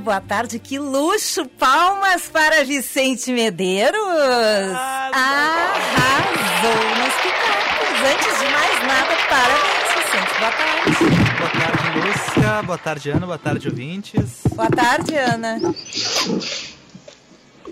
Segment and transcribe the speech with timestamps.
[0.00, 0.58] Boa tarde.
[0.58, 1.46] Que luxo!
[1.46, 4.00] Palmas para Vicente Medeiros.
[5.12, 5.94] Arrasou
[6.98, 8.00] nos pitacos.
[8.12, 10.32] Antes de mais nada, parabéns, Vicente.
[10.40, 10.90] Boa tarde.
[11.38, 12.62] Boa tarde, Lúcia.
[12.62, 13.26] Boa tarde, Ana.
[13.26, 14.40] Boa tarde, ouvintes.
[14.54, 15.60] Boa tarde, Ana.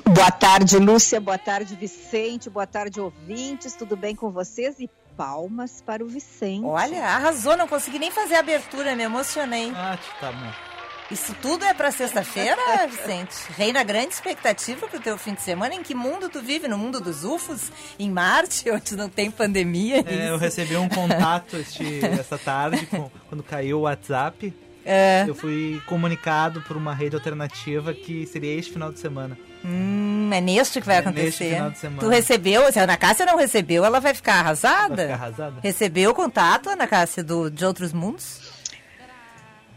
[0.04, 1.20] Boa tarde, Lúcia.
[1.20, 2.50] Boa tarde, Vicente.
[2.50, 3.74] Boa tarde, ouvintes.
[3.74, 4.76] Tudo bem com vocês?
[4.78, 6.64] E palmas para o Vicente.
[6.64, 7.56] Olha, arrasou.
[7.56, 9.72] Não consegui nem fazer a abertura, me emocionei.
[9.74, 10.67] Ah, tá bom.
[11.10, 13.34] Isso tudo é para sexta-feira, Vicente?
[13.56, 15.74] Reina grande expectativa pro teu fim de semana.
[15.74, 16.68] Em que mundo tu vive?
[16.68, 17.72] No mundo dos UFOs?
[17.98, 20.04] Em Marte, onde não tem pandemia?
[20.06, 24.52] É, eu recebi um contato este, essa tarde, com- quando caiu o WhatsApp.
[24.84, 25.24] É.
[25.26, 29.36] Eu fui comunicado por uma rede alternativa que seria este final de semana.
[29.64, 31.24] Hum, é neste que vai É acontecer.
[31.24, 32.00] neste final de semana.
[32.00, 32.72] Tu recebeu?
[32.72, 34.94] Se a Ana Cássia não recebeu, ela vai ficar arrasada?
[34.96, 35.60] Vai ficar arrasada?
[35.62, 38.40] Recebeu o contato, Ana Cássia, do, de outros mundos?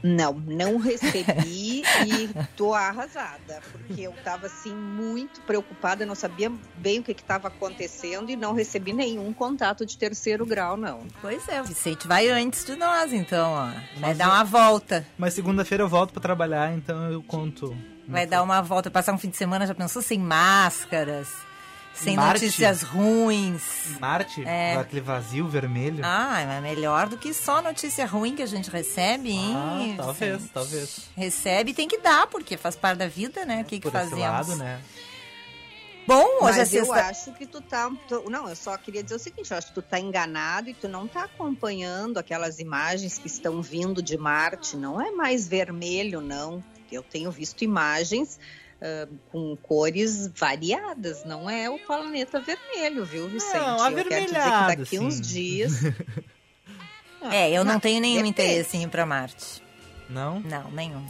[0.04, 7.00] Não, não recebi e tô arrasada, porque eu tava assim muito preocupada, não sabia bem
[7.00, 11.06] o que estava acontecendo e não recebi nenhum contato de terceiro grau, não.
[11.22, 13.66] Pois é, o Vicente vai antes de nós, então, ó.
[13.66, 15.06] Vai Mas dar uma volta.
[15.18, 17.76] Mas segunda-feira eu volto pra trabalhar, então eu conto.
[18.08, 21.30] Vai dar uma volta, passar um fim de semana, já pensou, sem máscaras,
[21.94, 22.44] sem Marte?
[22.46, 23.98] notícias ruins.
[24.00, 24.76] Marte, É.
[24.76, 26.04] aquele vazio vermelho.
[26.04, 29.54] Ah, mas melhor do que só notícia ruim que a gente recebe, hein?
[29.56, 30.52] Ah, talvez, Vicente?
[30.54, 31.10] talvez.
[31.16, 33.62] Recebe e tem que dar, porque faz parte da vida, né?
[33.62, 34.22] O que, que Por esse fazemos?
[34.48, 34.82] lado, né?
[36.08, 37.06] Bom, hoje Mas é eu sexta.
[37.10, 37.90] acho que tu tá.
[38.08, 40.74] tu- não, eu só queria dizer o seguinte: eu acho que tu tá enganado e
[40.74, 44.76] tu não tá acompanhando aquelas imagens que estão vindo de Marte.
[44.76, 46.64] Não é mais vermelho, não.
[46.92, 48.40] Eu tenho visto imagens
[48.82, 51.24] ah, com cores variadas.
[51.24, 53.54] Não é o planeta vermelho, viu, Vicente?
[53.60, 55.22] Não, eu quero dizer que avermelhado, daqui uns sim.
[55.22, 55.74] dias.
[57.32, 58.30] É, eu não, tenho nenhum depende.
[58.32, 59.62] interesse em ir pra Marte.
[60.10, 60.40] Não?
[60.40, 61.06] Não, nenhum.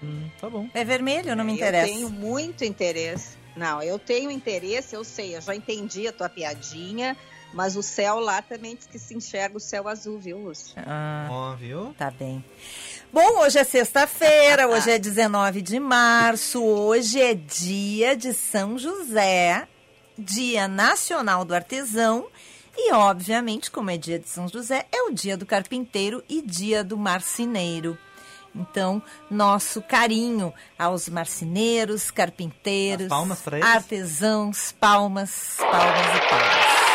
[0.00, 0.68] Hum, tá bom.
[0.72, 1.92] É vermelho, não me Eu interessa.
[1.92, 3.36] tenho muito interesse.
[3.56, 7.16] Não, eu tenho interesse, eu sei, eu já entendi a tua piadinha,
[7.52, 10.74] mas o céu lá também diz que se enxerga o céu azul, viu, Lúcio?
[10.76, 11.92] Ah, Ó, viu?
[11.98, 12.44] tá bem.
[13.12, 19.68] Bom, hoje é sexta-feira, hoje é 19 de março, hoje é dia de São José,
[20.18, 22.26] dia nacional do artesão.
[22.74, 26.82] E, obviamente, como é dia de São José, é o dia do carpinteiro e dia
[26.82, 27.98] do marceneiro.
[28.54, 36.91] Então, nosso carinho aos marceneiros, carpinteiros, As palmas artesãos, palmas, palmas e palmas.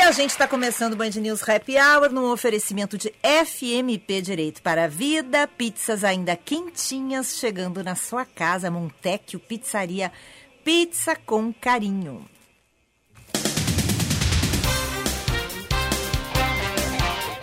[0.00, 4.62] E a gente está começando o Band News Happy Hour num oferecimento de FMP Direito
[4.62, 10.10] para a Vida, pizzas ainda quentinhas chegando na sua casa, Montecchio Pizzaria,
[10.64, 12.26] pizza com carinho.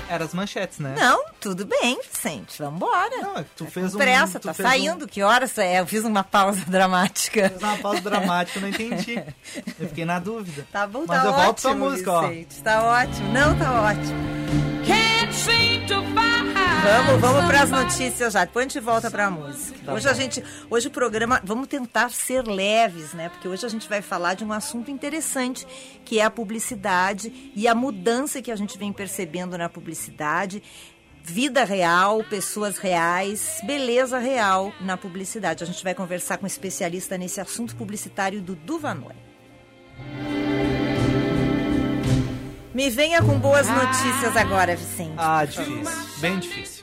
[0.10, 0.96] Era as manchetes, né?
[0.98, 3.18] Não, tudo bem, Vicente, vamos embora.
[3.18, 5.58] Não, é tu Tá fez com um- pressa, tu tá fez um- saindo, que horas
[5.58, 5.80] é?
[5.82, 7.50] Eu fiz uma pausa dramática.
[7.50, 9.16] Fez uma pausa dramática, eu não entendi.
[9.80, 10.66] Eu fiquei na dúvida.
[10.72, 12.28] Tá bom, Mas tá eu ótimo, volto pra música, ó.
[12.30, 14.28] Vicente, Tá ótimo, não, tá ótimo.
[14.86, 16.37] Can't seem to find
[16.90, 18.46] Vamos, vamos para as notícias já.
[18.46, 19.78] Depois a gente volta para a música.
[19.86, 20.10] Tá hoje bom.
[20.10, 23.28] a gente, hoje o programa, vamos tentar ser leves, né?
[23.28, 25.68] Porque hoje a gente vai falar de um assunto interessante,
[26.06, 30.64] que é a publicidade e a mudança que a gente vem percebendo na publicidade.
[31.22, 35.66] Vida real, pessoas reais, beleza real na publicidade.
[35.66, 39.14] A gente vai conversar com um especialista nesse assunto publicitário, Dudu Vanoy.
[42.74, 45.16] Me venha com boas notícias agora, Vicente.
[45.18, 46.20] Ah, difícil.
[46.20, 46.77] Bem difícil.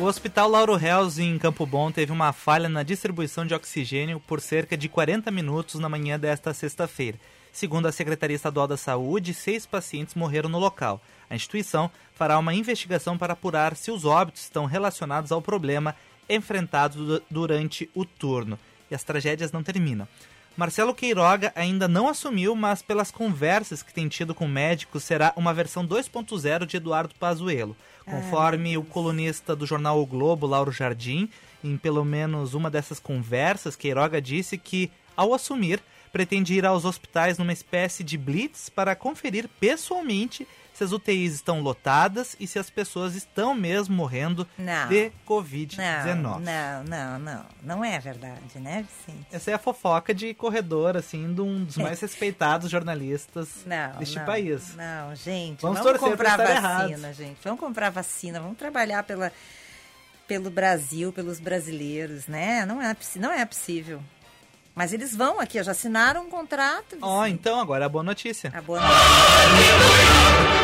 [0.00, 4.40] O Hospital Lauro Reus, em Campo Bom, teve uma falha na distribuição de oxigênio por
[4.40, 7.18] cerca de 40 minutos na manhã desta sexta-feira.
[7.52, 11.02] Segundo a Secretaria Estadual da Saúde, seis pacientes morreram no local.
[11.28, 15.94] A instituição fará uma investigação para apurar se os óbitos estão relacionados ao problema
[16.28, 18.58] enfrentado du- durante o turno.
[18.90, 20.08] E as tragédias não terminam.
[20.56, 25.54] Marcelo Queiroga ainda não assumiu, mas pelas conversas que tem tido com médicos, será uma
[25.54, 27.76] versão 2.0 de Eduardo Pazuello.
[28.10, 31.28] Conforme o colunista do jornal O Globo, Lauro Jardim,
[31.62, 35.80] em pelo menos uma dessas conversas, Queiroga disse que, ao assumir,
[36.12, 40.46] pretende ir aos hospitais numa espécie de blitz para conferir pessoalmente
[40.80, 44.88] se as UTIs estão lotadas e se as pessoas estão mesmo morrendo Não.
[44.88, 46.14] de Não, Covid-19.
[46.16, 47.44] não, não, não.
[47.62, 49.26] Não é verdade, né, Vicente?
[49.30, 54.18] Essa é a fofoca de corredor, assim, de um dos mais respeitados jornalistas Não, deste
[54.18, 54.74] não, país.
[54.74, 57.36] Não, gente, Vamos vamos, comprar vacina, gente.
[57.44, 59.30] Vamos comprar vacina, vamos trabalhar pela,
[60.26, 62.64] pelo Brasil, pelos brasileiros, né?
[62.64, 64.02] Não é, não é possível.
[64.74, 66.96] Mas eles vão aqui, já assinaram um contrato.
[67.02, 67.34] Ó, Vicente.
[67.34, 68.50] então agora é a boa notícia.
[68.56, 70.59] A boa notícia.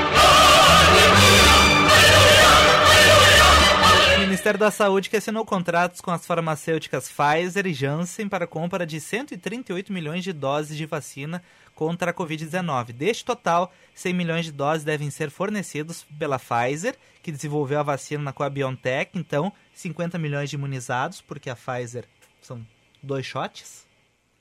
[4.17, 8.87] O Ministério da Saúde que assinou contratos com as farmacêuticas Pfizer e Janssen para compra
[8.87, 11.43] de 138 milhões de doses de vacina
[11.75, 12.93] contra a Covid-19.
[12.93, 18.33] Deste total, 100 milhões de doses devem ser fornecidos pela Pfizer, que desenvolveu a vacina
[18.33, 22.07] com a BioNTech, então 50 milhões de imunizados, porque a Pfizer
[22.41, 22.67] são
[23.03, 23.87] dois shots,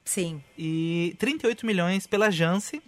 [0.05, 0.41] Sim.
[0.57, 2.81] e 38 milhões pela Janssen.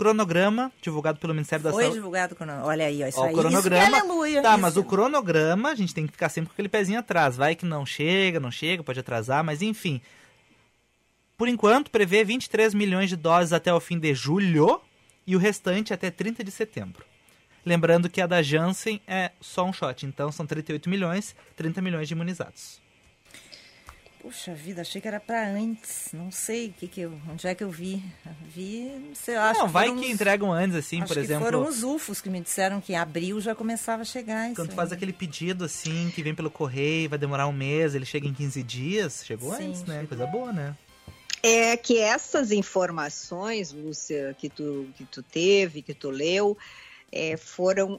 [0.00, 1.98] Cronograma divulgado pelo Ministério da Foi Saúde.
[1.98, 3.34] divulgado com Olha aí, ó, isso Ó, aí.
[3.34, 3.84] o cronograma.
[3.84, 4.42] Isso é aleluia.
[4.42, 4.58] Tá, isso.
[4.62, 7.36] mas o cronograma, a gente tem que ficar sempre com aquele pezinho atrás.
[7.36, 10.00] Vai que não chega, não chega, pode atrasar, mas enfim.
[11.36, 14.80] Por enquanto, prevê 23 milhões de doses até o fim de julho
[15.26, 17.04] e o restante até 30 de setembro.
[17.64, 22.08] Lembrando que a da Janssen é só um shot, então são 38 milhões, 30 milhões
[22.08, 22.80] de imunizados.
[24.22, 26.10] Puxa vida, achei que era pra antes.
[26.12, 28.02] Não sei o que que eu, onde é que eu vi.
[28.54, 31.44] Vi, não sei, acho não, que vai que entregam antes, assim, acho por que exemplo.
[31.44, 34.70] foram os UFOs que me disseram que em abril já começava a chegar isso Quando
[34.70, 34.76] aí.
[34.76, 38.34] faz aquele pedido assim, que vem pelo correio, vai demorar um mês, ele chega em
[38.34, 39.94] 15 dias, chegou Sim, antes, né?
[40.00, 40.08] chegou.
[40.08, 40.76] Coisa boa, né?
[41.42, 46.58] É que essas informações, Lúcia, que tu, que tu teve, que tu leu,
[47.10, 47.98] é, foram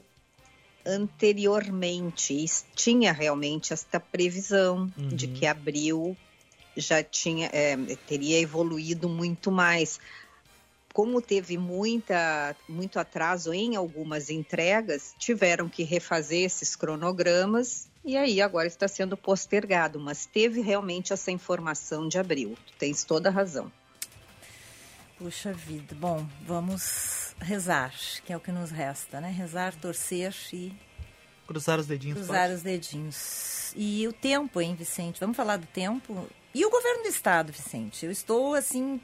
[0.86, 2.46] anteriormente.
[2.76, 5.08] Tinha realmente esta previsão Uhum.
[5.10, 6.16] de que abril
[6.76, 7.76] já tinha, é,
[8.08, 10.00] teria evoluído muito mais.
[10.94, 18.42] Como teve muita, muito atraso em algumas entregas, tiveram que refazer esses cronogramas e aí
[18.42, 22.58] agora está sendo postergado, mas teve realmente essa informação de abril.
[22.66, 23.72] Tu tens toda a razão.
[25.22, 25.96] Puxa vida.
[25.96, 27.94] Bom, vamos rezar,
[28.26, 29.30] que é o que nos resta, né?
[29.30, 30.74] Rezar, torcer e
[31.46, 32.18] Cruzar os dedinhos.
[32.18, 32.54] cruzar pode?
[32.56, 33.72] os dedinhos.
[33.76, 35.20] E o tempo, hein, Vicente?
[35.20, 36.28] Vamos falar do tempo?
[36.56, 38.04] E o governo do estado, Vicente?
[38.06, 39.00] Eu estou, assim,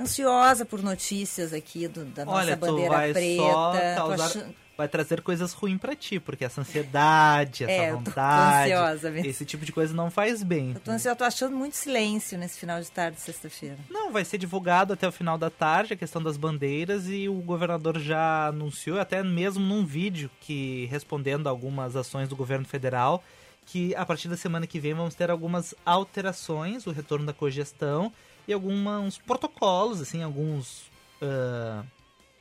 [0.00, 3.36] ansiosa por notícias aqui do- da nossa Olha, tu bandeira preta.
[3.42, 7.90] só Tô causar- achando- Vai trazer coisas ruins pra ti, porque essa ansiedade, essa É,
[7.90, 10.72] eu vontade, ansiosa esse tipo de coisa não faz bem.
[10.74, 13.78] Eu tô ansiosa, tô achando muito silêncio nesse final de tarde de sexta-feira.
[13.88, 17.34] Não, vai ser divulgado até o final da tarde a questão das bandeiras e o
[17.36, 23.24] governador já anunciou, até mesmo num vídeo que respondendo a algumas ações do governo federal,
[23.64, 28.12] que a partir da semana que vem vamos ter algumas alterações, o retorno da cogestão
[28.46, 30.90] e alguns protocolos, assim, alguns.
[31.20, 31.82] ah,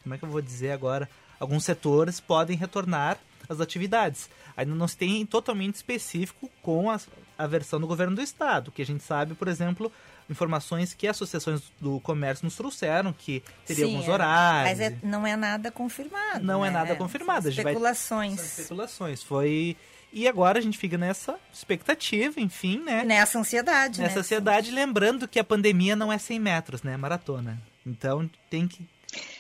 [0.04, 1.10] como é que eu vou dizer agora?
[1.46, 4.28] Alguns setores podem retornar às atividades.
[4.58, 7.00] Ainda não se tem totalmente específico com a,
[7.38, 9.92] a versão do governo do estado, que a gente sabe, por exemplo,
[10.28, 14.12] informações que associações do comércio nos trouxeram, que teria Sim, alguns é.
[14.12, 14.80] horários.
[14.80, 16.44] Mas é- não é nada confirmado.
[16.44, 16.74] Não é né?
[16.80, 18.40] nada confirmado, vai- Especulações.
[18.42, 19.22] São especulações.
[19.22, 19.78] Foi.
[20.12, 23.04] E agora a gente fica nessa expectativa, enfim, né?
[23.04, 24.20] Nessa ansiedade, Nessa né?
[24.22, 26.98] ansiedade, lembrando que a pandemia não é 100 metros, né?
[26.98, 27.62] Maratona.
[27.86, 28.88] Então tem que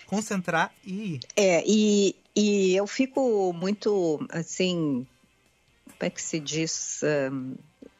[0.06, 1.20] concentrar e ir.
[1.36, 5.06] É, e, e eu fico muito, assim,
[5.86, 7.02] como é que se diz?
[7.04, 7.56] Ahn,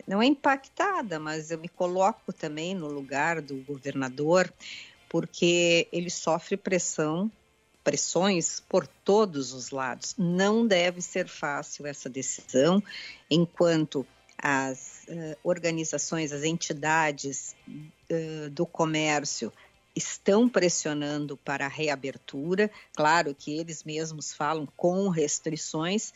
[0.08, 4.54] não é impactada, mas eu me coloco também no lugar do governador,
[5.10, 7.32] porque ele sofre pressão,
[7.84, 10.16] pressões por todos os lados.
[10.18, 12.84] Não deve ser fácil essa decisão,
[13.30, 14.06] enquanto
[14.38, 17.56] as eh, organizações, as entidades
[18.10, 19.52] eh, do comércio
[19.96, 22.70] estão pressionando para a reabertura.
[22.96, 26.14] Claro que eles mesmos falam com restrições.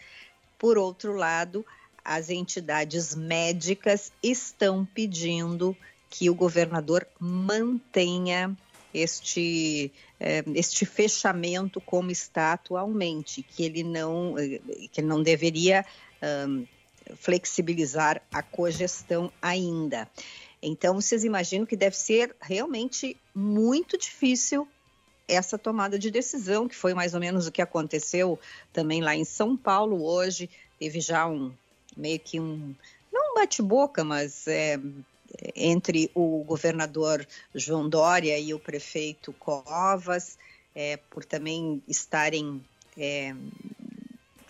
[0.57, 1.65] Por outro lado,
[2.03, 5.75] as entidades médicas estão pedindo
[6.09, 8.57] que o governador mantenha
[8.93, 14.59] este, eh, este fechamento como está atualmente, que ele não, eh,
[14.91, 15.86] que ele não deveria
[16.21, 16.65] ahn,
[17.15, 20.09] flexibilizar a cogestão ainda.
[20.61, 24.67] Então, vocês imaginam que deve ser realmente muito difícil
[25.27, 28.39] essa tomada de decisão, que foi mais ou menos o que aconteceu
[28.73, 30.49] também lá em São Paulo hoje.
[30.79, 31.53] Teve já um
[31.95, 32.75] meio que um
[33.11, 34.79] não um bate-boca, mas é,
[35.55, 40.37] entre o governador João Dória e o prefeito Covas,
[40.75, 42.63] é, por também estarem,
[42.97, 43.35] é,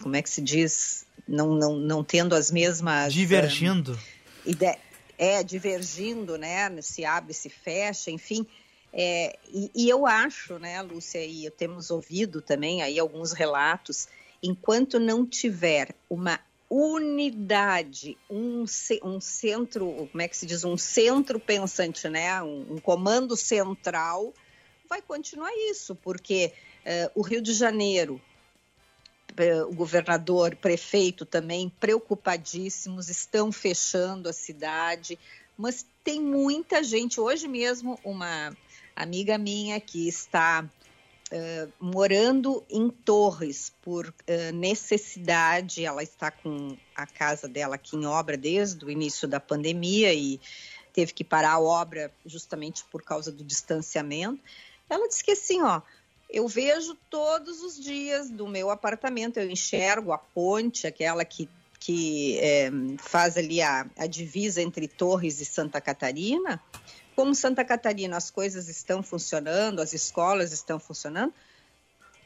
[0.01, 3.99] como é que se diz, não, não, não tendo as mesmas Divergindo.
[4.45, 4.77] ide-
[5.19, 6.81] é divergindo, né?
[6.81, 8.47] Se abre, se fecha, enfim.
[8.91, 14.07] É, e, e, eu acho, né, Lúcia, e temos ouvido também aí alguns relatos,
[14.41, 18.63] enquanto não tiver uma unidade, um,
[19.03, 24.33] um centro, como é que se diz, um centro pensante, né, um, um comando central,
[24.89, 26.51] vai continuar isso, porque
[26.85, 28.19] uh, o Rio de Janeiro,
[29.67, 35.17] o governador, prefeito também preocupadíssimos, estão fechando a cidade,
[35.57, 37.19] mas tem muita gente.
[37.19, 38.55] Hoje mesmo, uma
[38.95, 40.67] amiga minha que está
[41.31, 48.05] uh, morando em Torres por uh, necessidade, ela está com a casa dela aqui em
[48.05, 50.39] obra desde o início da pandemia e
[50.93, 54.41] teve que parar a obra justamente por causa do distanciamento.
[54.89, 55.81] Ela disse que assim, ó,
[56.29, 61.49] eu vejo todos os dias do meu apartamento, eu enxergo a ponte, aquela que
[61.81, 66.61] que é, faz ali a, a divisa entre Torres e Santa Catarina,
[67.15, 71.33] como Santa Catarina as coisas estão funcionando, as escolas estão funcionando,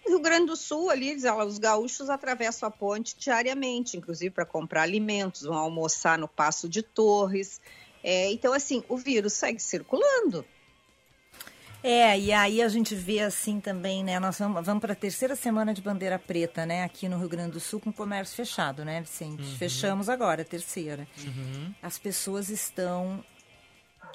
[0.05, 5.43] Rio Grande do Sul, ali, os gaúchos atravessam a ponte diariamente, inclusive para comprar alimentos,
[5.43, 7.61] vão almoçar no Passo de Torres.
[8.03, 10.45] É, então, assim, o vírus segue circulando.
[11.83, 14.17] É, e aí a gente vê assim também, né?
[14.17, 16.83] Nós vamos, vamos para a terceira semana de bandeira preta, né?
[16.83, 19.43] Aqui no Rio Grande do Sul, com comércio fechado, né, Vicente?
[19.43, 19.57] Uhum.
[19.57, 21.05] Fechamos agora, a terceira.
[21.21, 21.73] Uhum.
[21.81, 23.21] As pessoas estão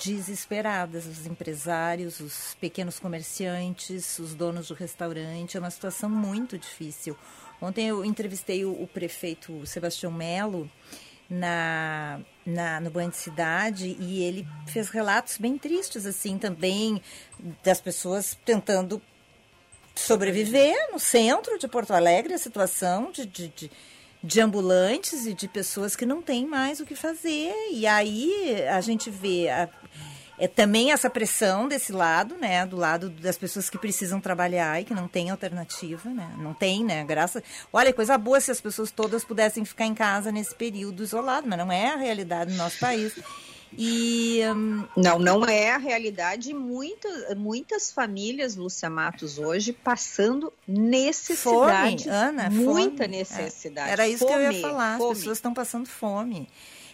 [0.03, 5.57] desesperadas, os empresários, os pequenos comerciantes, os donos do restaurante.
[5.57, 7.17] É uma situação muito difícil.
[7.61, 10.71] Ontem eu entrevistei o, o prefeito Sebastião Melo
[11.29, 17.03] na, na, no Banho de Cidade e ele fez relatos bem tristes, assim, também,
[17.63, 19.01] das pessoas tentando
[19.95, 23.71] sobreviver no centro de Porto Alegre, a situação de, de, de,
[24.23, 27.53] de ambulantes e de pessoas que não têm mais o que fazer.
[27.71, 29.69] E aí a gente vê a,
[30.39, 34.85] é também essa pressão desse lado, né, do lado das pessoas que precisam trabalhar e
[34.85, 37.43] que não tem alternativa, né, não tem, né, graça.
[37.73, 41.59] Olha, coisa boa se as pessoas todas pudessem ficar em casa nesse período isolado, mas
[41.59, 43.15] não é a realidade do nosso país.
[43.77, 44.87] E um...
[44.97, 46.55] não, não é a realidade.
[46.55, 53.19] Muitas, muitas famílias, Lúcia Matos, hoje passando necessidade, fome, Ana, muita fome.
[53.19, 53.91] necessidade.
[53.91, 53.93] É.
[53.93, 54.93] Era isso fome, que eu ia falar.
[54.95, 55.15] As fome.
[55.17, 56.49] pessoas estão passando fome.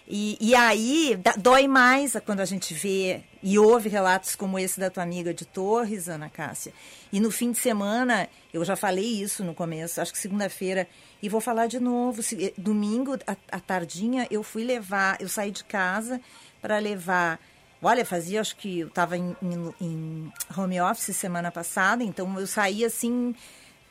[0.07, 4.91] E, e aí dói mais quando a gente vê e ouve relatos como esse da
[4.91, 6.75] tua amiga de Torres, Ana Cássia.
[7.11, 10.87] E no fim de semana, eu já falei isso no começo, acho que segunda-feira,
[11.23, 12.23] e vou falar de novo.
[12.59, 13.19] Domingo,
[13.51, 16.21] à tardinha, eu fui levar, eu saí de casa
[16.61, 17.41] para levar.
[17.83, 22.47] Olha, fazia, acho que eu estava em, em, em home office semana passada, então eu
[22.47, 23.35] saí assim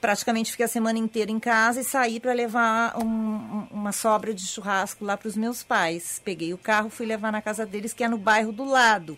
[0.03, 4.45] praticamente fiquei a semana inteira em casa e saí para levar um, uma sobra de
[4.45, 6.22] churrasco lá para os meus pais.
[6.25, 9.17] Peguei o carro, fui levar na casa deles, que é no bairro do lado.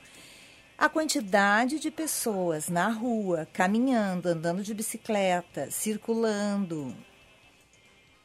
[0.78, 6.96] A quantidade de pessoas na rua, caminhando, andando de bicicleta, circulando,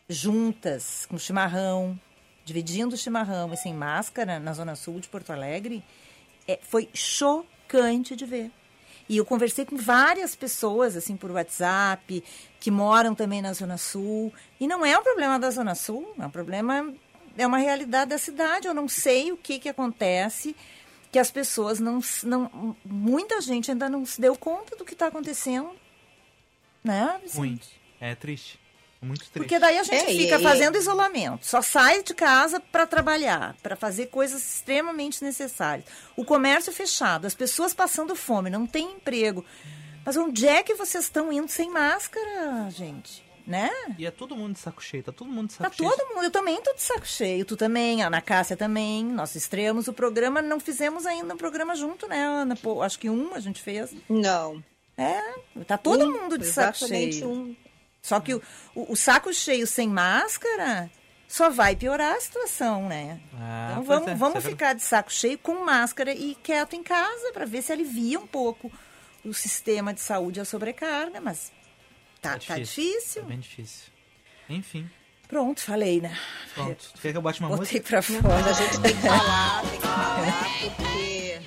[0.07, 1.99] juntas, com chimarrão,
[2.45, 5.83] dividindo o chimarrão e sem máscara na Zona Sul de Porto Alegre,
[6.47, 8.51] é, foi chocante de ver.
[9.11, 12.23] E eu conversei com várias pessoas, assim, por WhatsApp,
[12.61, 14.33] que moram também na Zona Sul.
[14.61, 16.95] E não é um problema da Zona Sul, é um problema,
[17.37, 18.69] é uma realidade da cidade.
[18.69, 20.55] Eu não sei o que, que acontece,
[21.11, 22.77] que as pessoas não, não.
[22.85, 25.73] Muita gente ainda não se deu conta do que está acontecendo.
[26.85, 27.21] Né?
[27.35, 27.59] Ruim.
[28.01, 28.61] É triste.
[29.03, 29.39] Muito triste.
[29.39, 30.79] Porque daí a gente é, fica e, fazendo e...
[30.79, 35.87] isolamento, só sai de casa para trabalhar, para fazer coisas extremamente necessárias.
[36.17, 39.45] O comércio fechado, as pessoas passando fome, não tem emprego.
[40.05, 43.25] Mas onde é que vocês estão indo sem máscara, gente?
[43.47, 43.71] Né?
[43.99, 45.91] E é todo mundo de saco cheio, tá todo mundo de saco tá cheio.
[45.91, 49.05] todo mundo, eu também tô de saco cheio, tu também, a Ana Cássia também.
[49.05, 52.55] Nós estreamos o programa, não fizemos ainda um programa junto, né, Ana?
[52.55, 53.93] Pô, acho que um a gente fez.
[54.09, 54.63] Não.
[54.97, 55.21] É,
[55.67, 57.29] tá todo um, mundo de saco cheio.
[57.29, 57.57] Um.
[58.03, 58.43] Só que o,
[58.75, 60.91] o, o, saco cheio sem máscara
[61.29, 63.21] só vai piorar a situação, né?
[63.35, 67.33] Ah, então vamos, é, vamos ficar de saco cheio com máscara e quieto em casa
[67.33, 68.71] para ver se alivia um pouco
[69.25, 71.53] o sistema de saúde a sobrecarga, mas
[72.21, 72.55] tá, tá difícil.
[72.55, 73.23] Tá difícil.
[73.23, 73.93] É bem difícil.
[74.49, 74.91] Enfim.
[75.29, 76.19] Pronto, falei, né?
[76.55, 76.91] Pronto.
[76.95, 77.89] Tu quer que eu bote uma Botei música?
[77.89, 78.51] pra fora.
[78.51, 80.45] a gente tem que falar, tem que falar,
[80.77, 81.41] porque...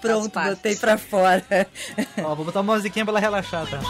[0.00, 1.68] Pronto, botei pra fora.
[2.22, 3.80] Ó, vou botar uma musiquinha pra ela relaxar, tá?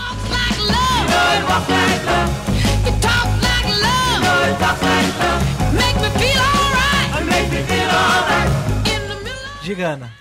[9.67, 10.15] Diga, Ana.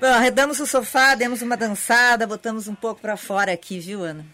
[0.00, 4.26] Bom, arredamos o sofá, demos uma dançada, botamos um pouco para fora aqui, viu, Ana?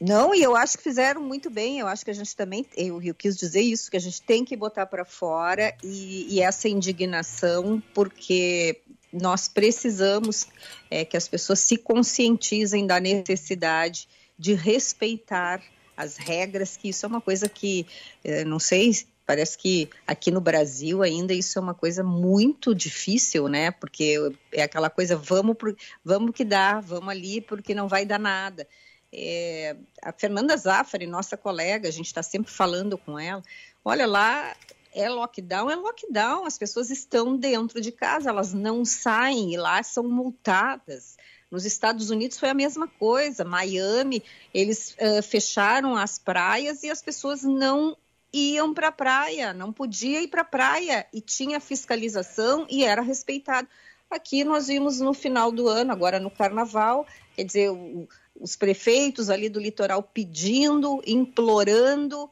[0.00, 1.80] Não, e eu acho que fizeram muito bem.
[1.80, 4.44] Eu acho que a gente também, eu, eu quis dizer isso, que a gente tem
[4.44, 8.80] que botar para fora e, e, essa indignação, porque
[9.12, 10.46] nós precisamos
[10.88, 14.08] é, que as pessoas se conscientizem da necessidade
[14.42, 15.62] de respeitar
[15.96, 17.86] as regras, que isso é uma coisa que,
[18.24, 18.90] é, não sei,
[19.24, 23.70] parece que aqui no Brasil ainda isso é uma coisa muito difícil, né?
[23.70, 24.16] Porque
[24.50, 28.66] é aquela coisa, vamos, pro, vamos que dá, vamos ali, porque não vai dar nada.
[29.12, 33.44] É, a Fernanda Zaffari, nossa colega, a gente está sempre falando com ela,
[33.84, 34.56] olha lá,
[34.92, 36.46] é lockdown, é lockdown.
[36.46, 41.16] As pessoas estão dentro de casa, elas não saem e lá são multadas.
[41.52, 43.44] Nos Estados Unidos foi a mesma coisa.
[43.44, 47.94] Miami, eles uh, fecharam as praias e as pessoas não
[48.32, 53.02] iam para a praia, não podia ir para a praia e tinha fiscalização e era
[53.02, 53.68] respeitado.
[54.10, 57.06] Aqui nós vimos no final do ano, agora no Carnaval,
[57.36, 58.08] quer dizer, o,
[58.40, 62.30] os prefeitos ali do litoral pedindo, implorando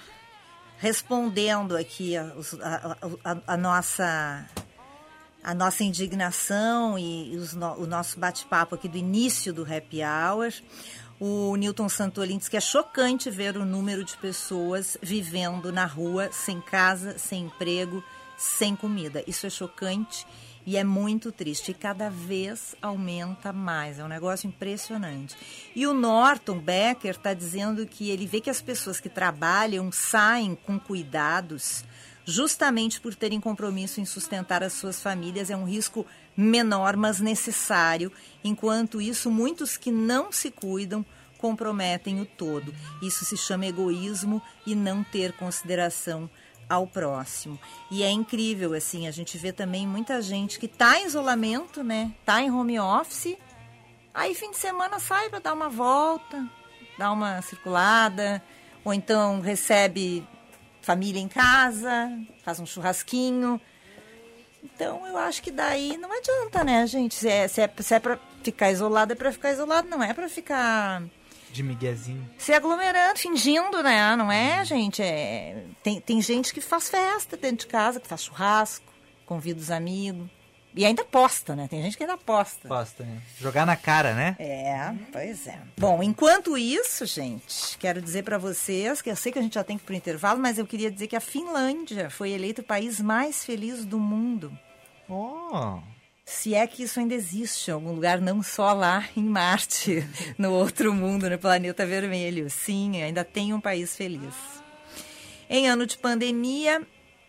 [0.79, 4.47] respondendo aqui a, a, a, a nossa
[5.43, 10.53] a nossa indignação e os, o nosso bate-papo aqui do início do Happy Hour.
[11.25, 16.33] O Newton Santolin diz que é chocante ver o número de pessoas vivendo na rua,
[16.33, 18.03] sem casa, sem emprego,
[18.37, 19.23] sem comida.
[19.25, 20.27] Isso é chocante
[20.67, 21.71] e é muito triste.
[21.71, 24.01] E cada vez aumenta mais.
[24.01, 25.37] É um negócio impressionante.
[25.77, 30.57] E o Norton Becker está dizendo que ele vê que as pessoas que trabalham saem
[30.57, 31.85] com cuidados
[32.25, 38.13] justamente por terem compromisso em sustentar as suas famílias, é um risco menor, mas necessário.
[38.43, 41.05] Enquanto isso, muitos que não se cuidam
[41.39, 42.73] comprometem o todo.
[43.03, 46.31] Isso se chama egoísmo e não ter consideração
[46.69, 47.59] ao próximo.
[47.91, 52.13] E é incrível, assim, a gente vê também muita gente que está em isolamento, né?
[52.25, 53.37] Tá em home office,
[54.15, 56.49] aí fim de semana sai para dar uma volta,
[56.97, 58.41] dar uma circulada,
[58.85, 60.27] ou então recebe
[60.81, 62.11] família em casa,
[62.43, 63.61] faz um churrasquinho.
[64.63, 67.15] Então eu acho que daí não adianta, né, gente?
[67.15, 70.15] Se é, se é, se é pra ficar isolado, é pra ficar isolado, não é
[70.15, 71.03] pra ficar.
[71.51, 72.29] De miguezinho.
[72.39, 74.17] Se aglomerando, fingindo, né?
[74.17, 75.03] Não é, gente?
[75.03, 75.65] É...
[75.83, 78.87] Tem, tem gente que faz festa dentro de casa, que faz churrasco,
[79.27, 80.29] convida os amigos.
[80.75, 81.69] E ainda posta, né?
[81.69, 82.67] Tem gente que ainda posta.
[82.67, 83.21] Posta, né?
[83.39, 84.37] Jogar na cara, né?
[84.39, 85.59] É, pois é.
[85.77, 89.65] Bom, enquanto isso, gente, quero dizer para vocês que eu sei que a gente já
[89.65, 92.65] tem que ir pro intervalo, mas eu queria dizer que a Finlândia foi eleita o
[92.65, 94.57] país mais feliz do mundo.
[95.09, 95.81] Oh!
[96.25, 100.07] Se é que isso ainda existe em algum lugar, não só lá em Marte,
[100.39, 102.49] no outro mundo, no planeta vermelho.
[102.49, 104.35] Sim, ainda tem um país feliz.
[105.51, 106.81] Em ano de pandemia,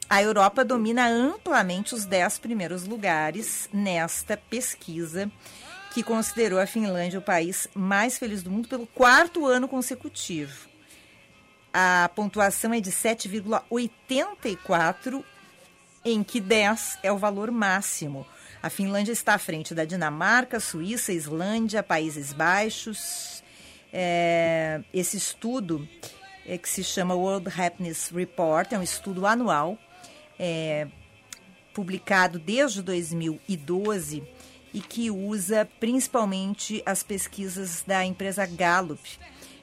[0.09, 5.31] a Europa domina amplamente os dez primeiros lugares nesta pesquisa,
[5.93, 10.67] que considerou a Finlândia o país mais feliz do mundo pelo quarto ano consecutivo.
[11.71, 15.23] A pontuação é de 7,84,
[16.05, 18.27] em que 10 é o valor máximo.
[18.61, 23.43] A Finlândia está à frente da Dinamarca, Suíça, Islândia, Países Baixos.
[23.91, 25.89] É, esse estudo,
[26.45, 29.77] é, que se chama World Happiness Report, é um estudo anual
[30.37, 30.87] é,
[31.73, 34.23] publicado desde 2012
[34.73, 39.01] e que usa principalmente as pesquisas da empresa Gallup,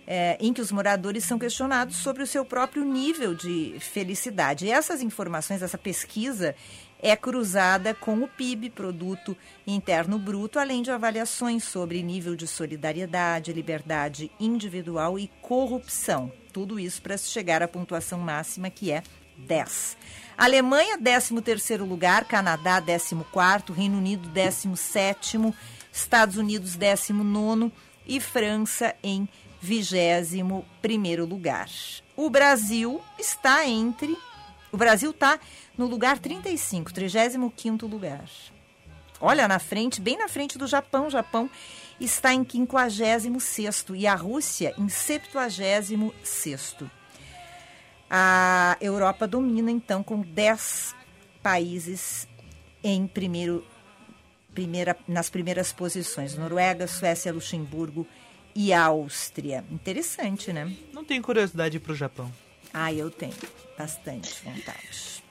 [0.07, 4.67] é, em que os moradores são questionados sobre o seu próprio nível de felicidade.
[4.67, 6.55] E essas informações, essa pesquisa,
[7.03, 13.53] é cruzada com o PIB, Produto Interno Bruto, além de avaliações sobre nível de solidariedade,
[13.53, 16.31] liberdade individual e corrupção.
[16.53, 19.03] Tudo isso para chegar à pontuação máxima que é
[19.39, 19.97] 10.
[20.41, 25.53] Alemanha, 13º lugar, Canadá, 14º, Reino Unido, 17º,
[25.93, 27.71] Estados Unidos, 19º
[28.07, 29.29] e França em
[29.63, 31.69] 21º lugar.
[32.17, 34.17] O Brasil está entre...
[34.73, 35.39] O Brasil está
[35.77, 38.25] no lugar 35, 35º lugar.
[39.21, 41.09] Olha, na frente, bem na frente do Japão.
[41.09, 41.51] O Japão
[42.01, 46.91] está em 56º e a Rússia em 76º.
[48.11, 50.95] A Europa domina, então, com 10
[51.43, 52.27] países
[52.83, 53.65] em primeiro
[54.53, 56.37] primeira, nas primeiras posições.
[56.37, 58.07] Noruega, Suécia, Luxemburgo
[58.55, 59.65] e Áustria.
[59.71, 60.73] Interessante, né?
[60.93, 62.31] Não tenho curiosidade para o Japão.
[62.73, 63.35] Ah, eu tenho
[63.79, 65.23] bastante vontade.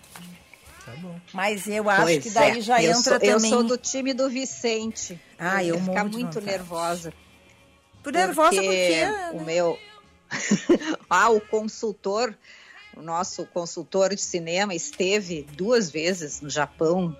[0.85, 1.19] Tá bom.
[1.33, 3.49] Mas eu acho Pois que daí é, já eu entra sou, Eu também.
[3.51, 5.19] sou do time do Vicente.
[5.37, 6.45] Ah, eu ia ficar muito vontade.
[6.45, 7.13] nervosa.
[8.01, 9.37] Por nervosa porque porque.
[9.37, 9.77] o meu
[11.09, 12.33] ah o consultor
[12.99, 17.15] o nosso consultor de cinema esteve duas vezes no Japão.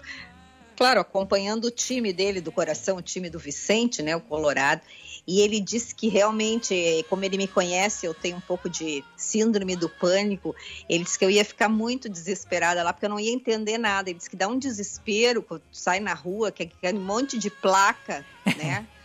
[0.76, 4.82] Claro acompanhando o time dele do coração o time do Vicente né o Colorado.
[5.26, 9.76] E ele disse que realmente como ele me conhece eu tenho um pouco de síndrome
[9.76, 10.54] do pânico.
[10.89, 14.10] Ele disse que eu ia ficar muito desesperada lá porque eu não ia entender nada.
[14.10, 17.50] Ele disse que dá um desespero quando sai na rua que é aquele monte de
[17.50, 18.26] placa
[18.58, 18.86] né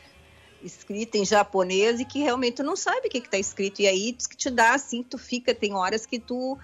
[0.65, 3.81] escrita em japonês e que realmente tu não sabe o que está escrito.
[3.83, 6.59] E aí diz que te dá assim, tu fica, tem horas que tu,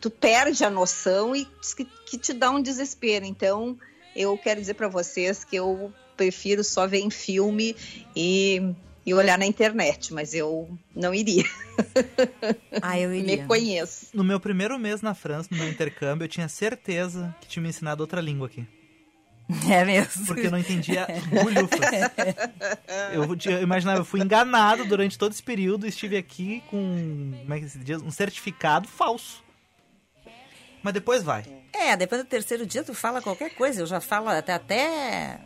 [0.00, 3.24] tu perde a noção e diz que, que te dá um desespero.
[3.24, 3.78] Então,
[4.16, 7.76] eu quero dizer para vocês que eu prefiro só ver em filme
[8.16, 8.60] e,
[9.06, 11.44] e olhar na internet, mas eu não iria.
[12.82, 13.46] Ah, eu Me iria.
[13.46, 14.06] conheço.
[14.12, 17.68] No meu primeiro mês na França, no meu intercâmbio, eu tinha certeza que tinha me
[17.68, 18.66] ensinado outra língua aqui.
[19.70, 20.26] É mesmo.
[20.26, 21.06] Porque eu não entendia
[21.42, 21.78] bulhufas.
[23.12, 27.32] Eu, tinha- eu imaginava, eu fui enganado durante todo esse período e estive aqui com
[27.42, 28.02] como é que se diz?
[28.02, 29.42] um certificado falso.
[30.82, 31.44] Mas depois vai.
[31.72, 33.80] É, depois do terceiro dia tu fala qualquer coisa.
[33.80, 34.52] Eu já falo até.
[34.52, 35.40] até...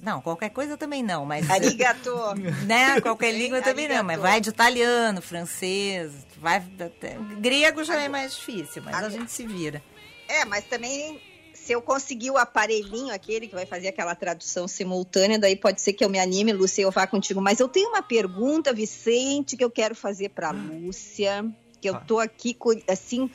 [0.00, 1.48] Não, qualquer coisa também não, mas.
[1.48, 2.10] Arigato.
[2.66, 3.00] Né?
[3.00, 4.06] Qualquer língua também não, Arigato.
[4.06, 7.16] mas vai de italiano, francês, vai até...
[7.38, 9.80] grego já é mais difícil, mas a gente se vira.
[10.28, 11.20] É, mas também
[11.64, 15.94] se eu conseguir o aparelhinho aquele que vai fazer aquela tradução simultânea, daí pode ser
[15.94, 17.40] que eu me anime, Lúcia, eu vá contigo.
[17.40, 21.44] Mas eu tenho uma pergunta, Vicente, que eu quero fazer para Lúcia,
[21.80, 22.00] que eu Ah.
[22.00, 22.54] tô aqui
[22.86, 23.30] assim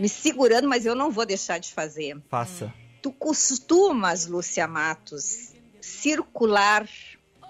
[0.00, 2.20] me segurando, mas eu não vou deixar de fazer.
[2.28, 2.74] Faça.
[3.00, 6.88] Tu costumas, Lúcia Matos, circular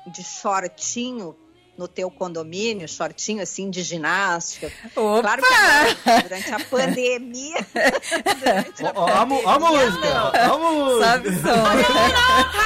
[0.06, 1.34] de shortinho
[1.76, 4.70] no teu condomínio, shortinho assim de ginástica?
[4.94, 5.20] Opa!
[5.22, 7.66] Claro que agora, durante a pandemia.
[8.40, 8.92] durante a
[9.24, 9.44] música!
[9.44, 11.04] ó a música!
[11.04, 12.64] Sabe só.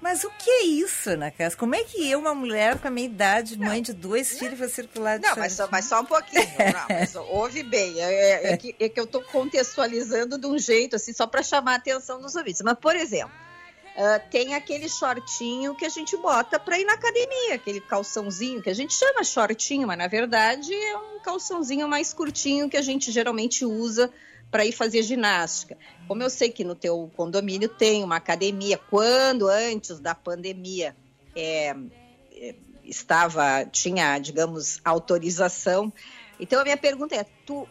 [0.00, 1.58] Mas o que é isso, Ana Cássia?
[1.58, 4.68] Como é que eu, uma mulher com a minha idade, mãe de dois filhos, vou
[4.68, 6.46] circular de Não, mas só, mas só um pouquinho.
[6.58, 8.00] Não, mas ouve bem.
[8.00, 8.10] É,
[8.48, 11.72] é- é que, é que eu estou contextualizando de um jeito, assim, só para chamar
[11.72, 12.62] a atenção dos ouvintes.
[12.62, 13.30] Mas, por exemplo,
[14.00, 18.70] ah, tem aquele shortinho que a gente bota para ir na academia, aquele calçãozinho que
[18.70, 23.10] a gente chama shortinho, mas na verdade é um calçãozinho mais curtinho que a gente
[23.10, 24.08] geralmente usa
[24.52, 25.76] para ir fazer ginástica.
[26.06, 30.94] Como eu sei que no teu condomínio tem uma academia, quando antes da pandemia
[31.34, 31.74] é,
[32.30, 35.92] é, estava tinha, digamos, autorização.
[36.38, 37.68] Então a minha pergunta é: tu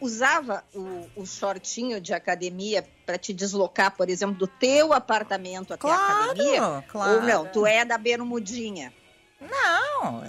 [0.00, 5.88] usava o, o shortinho de academia para te deslocar, por exemplo, do teu apartamento até
[5.90, 6.58] a academia?
[6.58, 7.12] Claro, claro.
[7.14, 7.46] Ou não?
[7.46, 8.92] Tu é da bermudinha?
[9.40, 10.22] Não,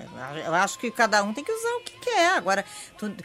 [0.46, 2.34] eu acho que cada um tem que usar o que quer.
[2.38, 2.66] Agora,
[2.98, 3.16] tu-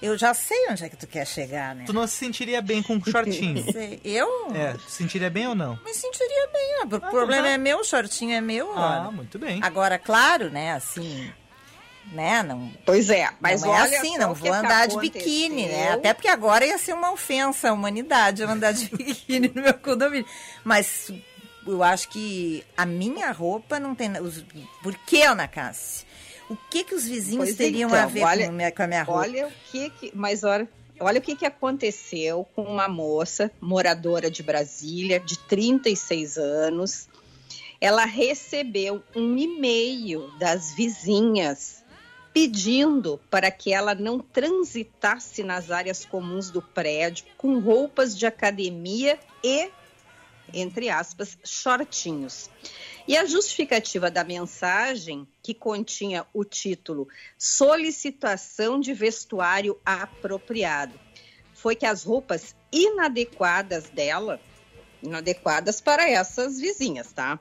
[0.00, 1.84] eu já sei onde é que tu quer chegar, né?
[1.86, 3.64] Tu não se sentiria bem com um shortinho.
[4.04, 5.78] Eu É, tu se sentiria bem ou não?
[5.84, 6.68] me sentiria bem.
[6.72, 6.78] né?
[6.82, 7.50] O então problema tá.
[7.50, 8.72] é meu, o shortinho é meu.
[8.76, 9.60] Ah, muito bem.
[9.62, 11.32] Agora, claro, né, assim,
[12.12, 15.92] né, não, Pois é, mas não é assim, não vou andar de biquíni, né?
[15.92, 19.74] Até porque agora ia ser uma ofensa à humanidade eu andar de biquíni no meu
[19.74, 20.26] condomínio.
[20.64, 21.10] Mas
[21.66, 24.10] eu acho que a minha roupa não tem.
[24.20, 24.44] Os,
[24.82, 26.06] por que, Ana Cássia?
[26.50, 28.82] O que que os vizinhos Pois teriam então, a ver olha- com, a minha, com
[28.82, 29.20] a minha roupa?
[29.20, 30.68] Olha o que, que mas olha,
[31.00, 37.08] olha o que, que aconteceu com uma moça moradora de Brasília, de 36 anos.
[37.80, 41.81] Ela recebeu um e-mail das vizinhas
[42.32, 49.18] pedindo para que ela não transitasse nas áreas comuns do prédio com roupas de academia
[49.44, 49.70] e,
[50.52, 52.48] entre aspas, shortinhos.
[53.06, 60.98] E a justificativa da mensagem, que continha o título Solicitação de vestuário apropriado,
[61.52, 64.40] foi que as roupas inadequadas dela,
[65.02, 67.38] inadequadas para essas vizinhas, tá?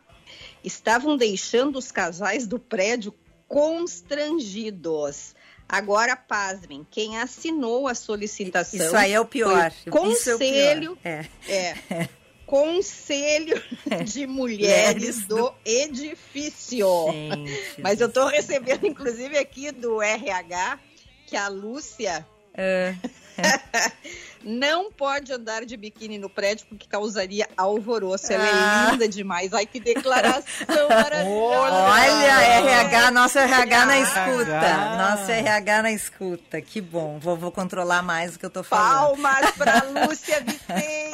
[0.64, 3.14] Estavam deixando os casais do prédio
[3.52, 5.36] constrangidos.
[5.68, 9.72] Agora, pasmem, quem assinou a solicitação Isso aí é o pior.
[9.72, 10.52] foi Isso é o pior.
[10.52, 11.26] Conselho É.
[11.48, 12.10] é.
[12.46, 13.62] Conselho
[14.06, 16.88] de Mulheres do Edifício.
[17.12, 17.82] Gente.
[17.82, 20.80] Mas eu estou recebendo, inclusive, aqui do RH,
[21.28, 22.94] que a Lúcia É.
[24.44, 28.34] Não pode andar de biquíni no prédio porque causaria alvoroço.
[28.34, 28.88] Ela Ah.
[28.88, 29.54] é linda demais.
[29.54, 30.44] Ai, que declaração
[30.90, 31.76] maravilhosa.
[31.76, 34.52] Olha, RH, nosso RH na escuta.
[34.52, 34.96] RH.
[34.98, 36.60] Nosso RH na escuta.
[36.62, 37.20] Que bom.
[37.20, 39.22] Vou, vou controlar mais o que eu tô falando.
[39.22, 41.12] Palmas para Lúcia Vicente.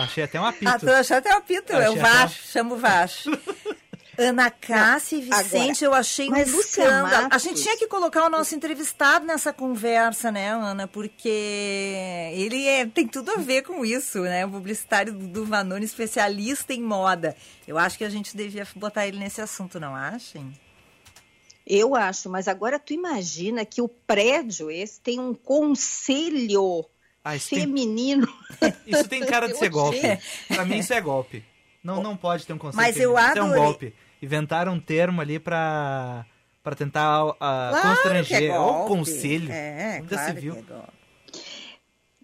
[0.00, 0.70] Achei até um apito.
[0.70, 1.72] Ah, tu achou até o apito.
[1.72, 3.30] Eu É o até Vacho, chamo o Vacho.
[4.18, 7.06] Ana Cássia e Vicente, eu achei um escândalo.
[7.14, 10.88] A Matos- gente tinha que colocar o nosso entrevistado nessa conversa, né, Ana?
[10.88, 11.28] Porque
[12.34, 14.44] ele é- tem tudo a ver com isso, né?
[14.44, 17.36] O publicitário do, Vanoni, especialista em moda.
[17.66, 20.52] Eu acho que a gente devia botar ele nesse assunto, não achem?
[21.64, 26.84] Eu acho, mas agora tu imagina que o prédio esse tem um conselho
[27.22, 28.26] Ah, isso, tem, feminino.
[28.86, 30.00] isso tem cara de ser golpe.
[30.48, 31.44] Pra mim isso é golpe.
[31.84, 32.76] Não, não pode ter um conceito.
[32.76, 33.62] Mas eu Isso é um adorei.
[33.62, 33.94] golpe.
[34.22, 36.24] Inventaram um termo ali pra,
[36.62, 38.38] pra tentar uh, Claro constranger.
[38.38, 39.50] que é o conselho.
[39.52, 40.54] É, Onde claro se viu?
[40.54, 40.98] que é golpe.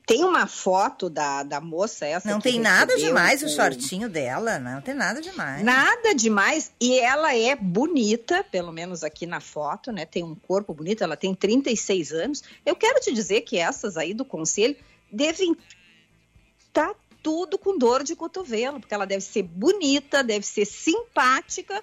[0.06, 2.28] Tem uma foto da, da moça essa.
[2.28, 5.62] Não que tem nada demais o o- shortinho dela, não tem nada demais.
[5.64, 6.70] Nada demais.
[6.78, 10.04] E ela é bonita, pelo menos aqui na foto, né?
[10.04, 12.42] Tem um corpo bonito, ela tem 36 anos.
[12.66, 14.76] Eu quero te dizer que essas aí do conselho
[15.10, 15.56] devem
[16.66, 21.82] estar tudo com dor de cotovelo, porque ela deve ser bonita, deve ser simpática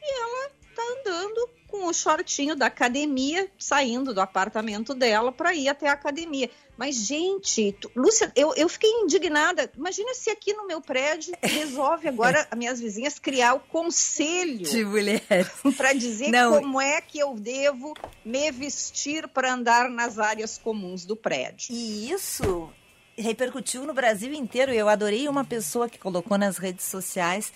[0.00, 5.68] e ela tá andando com o shortinho da academia, saindo do apartamento dela para ir
[5.68, 6.48] até a academia.
[6.76, 9.70] Mas, gente, tu- Lúcia, eu, eu fiquei indignada.
[9.76, 14.84] Imagina se aqui no meu prédio resolve agora as minhas vizinhas criar o conselho De
[14.84, 15.48] mulheres.
[15.76, 16.60] para dizer Não.
[16.60, 17.94] como é que eu devo
[18.24, 21.68] me vestir para andar nas áreas comuns do prédio.
[21.74, 22.70] E isso
[23.16, 24.72] repercutiu no Brasil inteiro.
[24.72, 27.52] Eu adorei uma pessoa que colocou nas redes sociais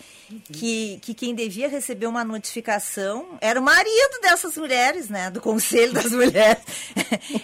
[0.52, 5.30] que, que quem devia receber uma notificação era o marido dessas mulheres, né?
[5.30, 6.62] Do conselho das mulheres.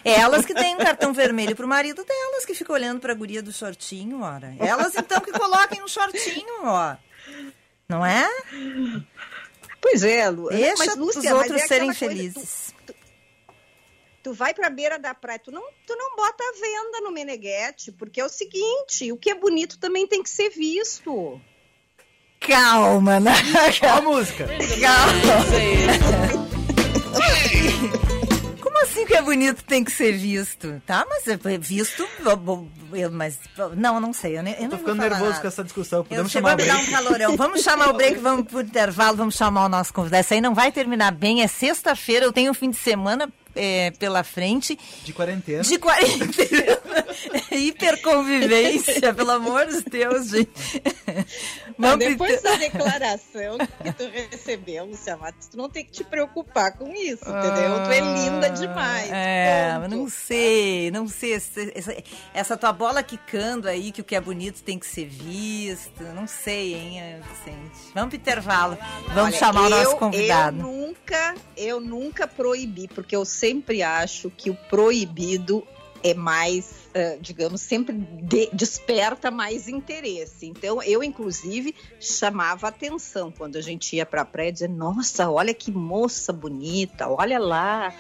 [0.05, 3.53] Elas que têm um cartão vermelho pro marido delas, que fica olhando pra guria do
[3.53, 4.55] shortinho, ora.
[4.59, 6.97] Elas então que coloquem um shortinho, ó.
[7.89, 8.29] Não é?
[9.81, 10.49] Pois é, Lu.
[10.49, 12.64] Deixa mas, Lúcia, os mas outros é serem aquela coisa, felizes.
[14.25, 17.13] Tu vai para a beira da praia, tu não, tu não bota a venda no
[17.13, 21.39] Meneghete, porque é o seguinte, o que é bonito também tem que ser visto.
[22.41, 23.33] Calma, né?
[23.85, 24.47] Ó a música.
[24.81, 26.25] Calma.
[28.61, 30.83] Como assim que é bonito tem que ser visto?
[30.87, 32.07] Tá, mas é visto.
[32.19, 33.39] eu- Mas.
[33.77, 34.39] Não, não sei.
[34.39, 35.41] Eu, nem, eu Tô não ficando nervoso nada.
[35.41, 36.03] com essa discussão.
[36.05, 36.91] Podemos chegou chamar a o me dar um break?
[36.93, 37.37] calorão.
[37.37, 40.21] Vamos chamar o break, vamos pro intervalo, vamos chamar o nosso convidado.
[40.21, 43.91] Essa aí não vai terminar bem, é sexta-feira, eu tenho um fim de semana é,
[43.93, 44.79] pela frente.
[45.05, 45.63] De quarentena.
[45.63, 46.79] De quarentena.
[47.51, 50.51] Hiperconvivência, pelo amor de Deus, gente.
[51.77, 56.73] Pro Depois da declaração que tu recebeu, Lúcia Matos, tu não tem que te preocupar
[56.77, 57.85] com isso, entendeu?
[57.85, 59.11] Tu é linda demais.
[59.13, 59.81] É, ponto.
[59.83, 61.35] mas não sei, não sei.
[61.35, 61.97] Essa,
[62.33, 66.03] essa- tua bola quicando aí, que o que é bonito tem que ser visto.
[66.15, 67.91] Não sei, hein, eh, Vicente.
[67.93, 68.79] Vamos pro intervalo.
[69.09, 70.59] Vamos Olha, chamar o nosso eu- convidado.
[70.59, 75.67] Eu nunca, eu nunca proibi, porque eu sempre acho que o proibido
[76.03, 80.47] é mais, eh, digamos, sempre de- desperta mais interesse.
[80.47, 85.71] Então, eu, inclusive, chamava atenção quando a gente ia pra praia, dizer, nossa, olha que
[85.71, 87.93] moça bonita, olha lá.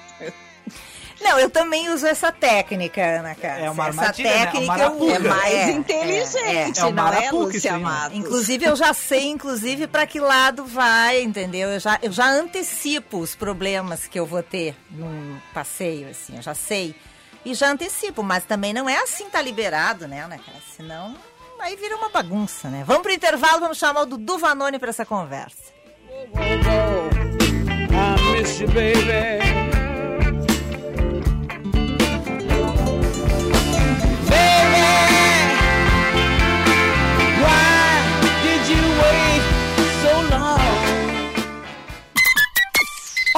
[1.25, 3.65] Não, eu também uso essa técnica, Ana Cássia.
[3.65, 4.45] É uma essa armadilha, né?
[4.45, 5.05] técnica Uma eu arapuca.
[5.05, 5.15] uso.
[5.15, 6.89] É mais É, inteligente, é.
[6.89, 7.79] É não é, isso Lúcia né?
[7.79, 8.19] Matos?
[8.19, 11.71] Inclusive, eu já sei, inclusive, para que lado vai, entendeu?
[11.71, 16.43] Eu já, eu já antecipo os problemas que eu vou ter num passeio, assim, eu
[16.43, 16.95] já sei.
[17.43, 20.61] E já antecipo, mas também não é assim, tá liberado, né, Ana Cássia?
[20.77, 21.17] Senão,
[21.59, 22.85] aí vira uma bagunça, né?
[22.87, 25.73] Vamos pro intervalo, vamos chamar o Dudu Vanoni para essa conversa.
[27.91, 28.69] I miss you.
[28.69, 29.39] Baby,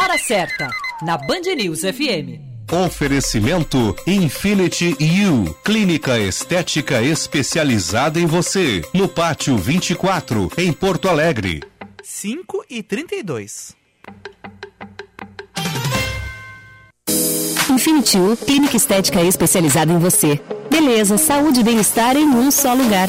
[0.06, 0.70] Hora certa,
[1.02, 2.38] na Band News FM.
[2.86, 4.96] Oferecimento Infinity
[5.28, 11.60] U, clínica estética especializada em você, no Pátio 24, em Porto Alegre.
[12.04, 13.74] 5 e 32.
[17.68, 20.40] Infinity U, clínica estética especializada em você.
[20.70, 23.08] Beleza, saúde e bem-estar em um só lugar.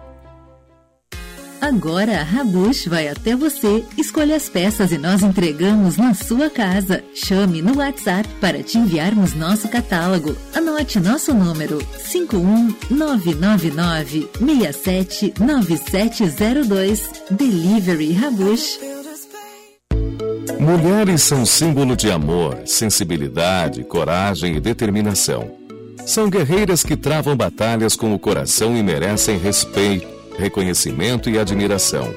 [1.65, 7.03] Agora a Rabush vai até você, escolhe as peças e nós entregamos na sua casa.
[7.15, 10.37] Chame no WhatsApp para te enviarmos nosso catálogo.
[10.53, 11.79] Anote nosso número
[12.11, 17.09] 51999 679702.
[17.31, 18.79] Delivery Rabush.
[20.59, 25.49] Mulheres são símbolo de amor, sensibilidade, coragem e determinação.
[26.05, 32.13] São guerreiras que travam batalhas com o coração e merecem respeito reconhecimento e admiração.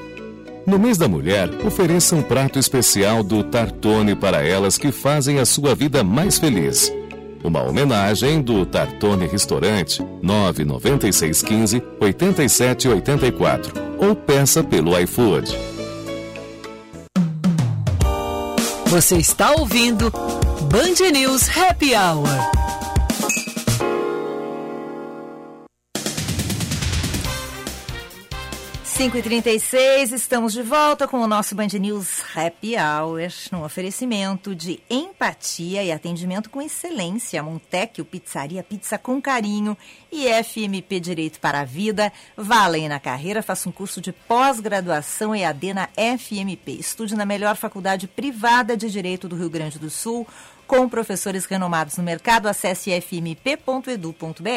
[0.65, 5.45] No mês da mulher, ofereça um prato especial do Tartone para elas que fazem a
[5.45, 6.93] sua vida mais feliz.
[7.43, 15.55] Uma homenagem do Tartone Restaurante 99615 8784 ou peça pelo iFood.
[18.87, 20.11] Você está ouvindo
[20.69, 22.58] Band News Happy Hour.
[28.99, 35.81] 5h36, estamos de volta com o nosso Band News Happy Hour, no oferecimento de empatia
[35.81, 37.41] e atendimento com excelência.
[37.41, 39.77] Montecchio Pizzaria Pizza com Carinho
[40.11, 42.11] e FMP Direito para a Vida.
[42.35, 46.73] Vá além na carreira, faça um curso de pós-graduação EAD na FMP.
[46.73, 50.27] Estude na melhor faculdade privada de Direito do Rio Grande do Sul,
[50.67, 52.47] com professores renomados no mercado.
[52.47, 54.49] Acesse fmp.edu.br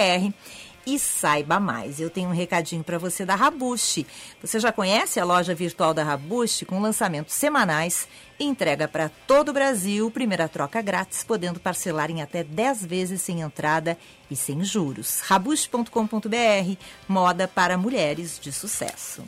[0.87, 2.01] e saiba mais.
[2.01, 4.07] Eu tenho um recadinho para você da Rabushi.
[4.40, 9.53] Você já conhece a loja virtual da Rabushi com lançamentos semanais, entrega para todo o
[9.53, 13.97] Brasil, primeira troca grátis, podendo parcelar em até 10 vezes sem entrada
[14.31, 15.21] e sem juros.
[15.21, 16.77] rabushi.com.br,
[17.09, 19.23] moda para mulheres de sucesso.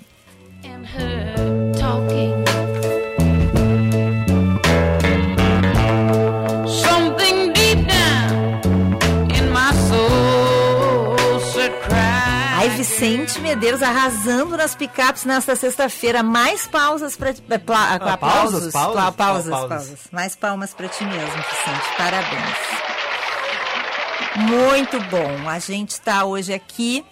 [0.64, 2.93] and her talking.
[12.88, 16.22] Vicente Medeiros arrasando nas picapes nesta sexta-feira.
[16.22, 18.92] Mais pausas para Ah, pausas, aplausos, pausas?
[18.92, 19.68] Pla- pausas, Pausas.
[19.68, 19.98] pausas.
[20.12, 21.96] Mais palmas para ti mesmo, Vicente.
[21.96, 22.56] Parabéns.
[24.36, 25.48] Muito bom.
[25.48, 27.02] A gente está hoje aqui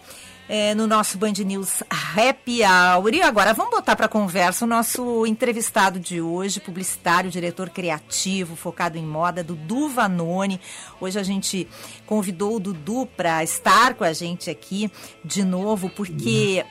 [0.47, 3.13] é, no nosso Band News Happy Hour.
[3.13, 8.97] E agora vamos botar para conversa o nosso entrevistado de hoje, publicitário, diretor criativo, focado
[8.97, 10.59] em moda, Dudu Vanoni.
[10.99, 11.67] Hoje a gente
[12.05, 14.91] convidou o Dudu para estar com a gente aqui
[15.23, 16.65] de novo, porque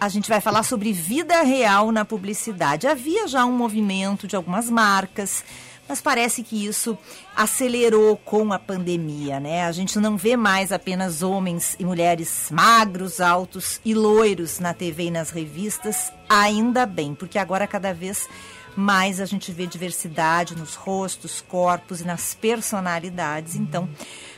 [0.00, 2.86] a gente vai falar sobre vida real na publicidade.
[2.86, 5.44] Havia já um movimento de algumas marcas,
[5.92, 6.96] mas parece que isso
[7.36, 9.66] acelerou com a pandemia, né?
[9.66, 15.04] A gente não vê mais apenas homens e mulheres magros, altos e loiros na TV
[15.04, 18.26] e nas revistas, ainda bem, porque agora cada vez
[18.74, 23.56] mais a gente vê diversidade nos rostos, corpos e nas personalidades.
[23.56, 23.86] Então,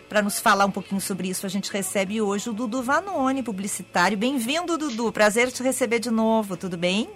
[0.08, 4.18] para nos falar um pouquinho sobre isso, a gente recebe hoje o Dudu Vanoni, publicitário.
[4.18, 5.12] Bem-vindo, Dudu.
[5.12, 6.56] Prazer te receber de novo.
[6.56, 7.08] Tudo bem?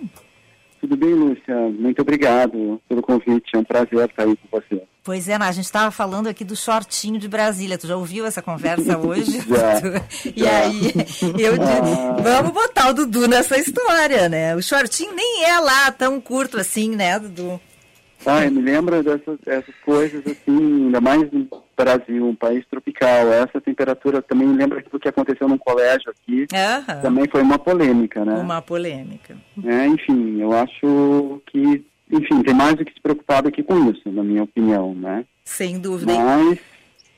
[0.80, 1.56] Tudo bem, Lúcia?
[1.78, 3.50] Muito obrigado pelo convite.
[3.54, 4.82] É um prazer estar aí com você.
[5.02, 7.78] Pois é, Ana, a gente estava falando aqui do shortinho de Brasília.
[7.78, 9.40] Tu já ouviu essa conversa hoje?
[9.40, 9.80] Já,
[10.36, 10.58] e já.
[10.58, 10.92] aí,
[11.38, 14.54] eu disse, vamos botar o Dudu nessa história, né?
[14.54, 17.60] O shortinho nem é lá tão curto assim, né, Dudu?
[18.26, 21.22] Ai, me lembra dessas, dessas coisas assim, ainda mais
[21.84, 23.32] Brasil, um país tropical.
[23.32, 26.46] Essa temperatura também lembra do que aconteceu num colégio aqui.
[26.52, 27.00] Aham.
[27.00, 28.34] Também foi uma polêmica, né?
[28.34, 29.36] Uma polêmica.
[29.64, 34.10] É, enfim, eu acho que enfim, tem mais do que se preocupar aqui com isso,
[34.10, 35.24] na minha opinião, né?
[35.44, 36.14] Sem dúvida.
[36.14, 36.58] Mas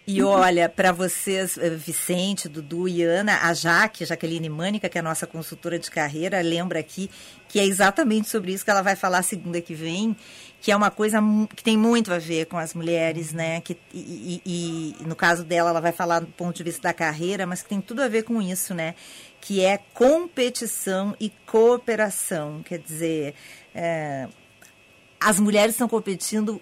[0.06, 5.00] E olha, para vocês, eh, Vicente, Dudu e Ana, a Jaque, Jaqueline Mânica, que é
[5.00, 7.08] a nossa consultora de carreira, lembra aqui
[7.48, 10.16] que é exatamente sobre isso que ela vai falar segunda que vem,
[10.60, 11.18] que é uma coisa
[11.56, 13.60] que tem muito a ver com as mulheres, né?
[13.62, 16.92] Que, e, e- e, no caso dela, ela vai falar do ponto de vista da
[16.92, 18.94] carreira, mas que tem tudo a ver com isso, né?
[19.40, 22.62] Que é competição e cooperação.
[22.62, 23.34] Quer dizer,
[23.74, 24.28] é,
[25.18, 26.60] as mulheres estão competindo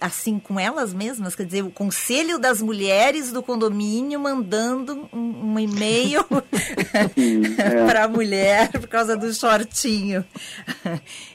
[0.00, 5.58] assim com elas mesmas, quer dizer, o conselho das mulheres do condomínio mandando um, um
[5.58, 6.20] e-mail
[7.58, 7.86] é.
[7.86, 10.24] para a mulher por causa do shortinho.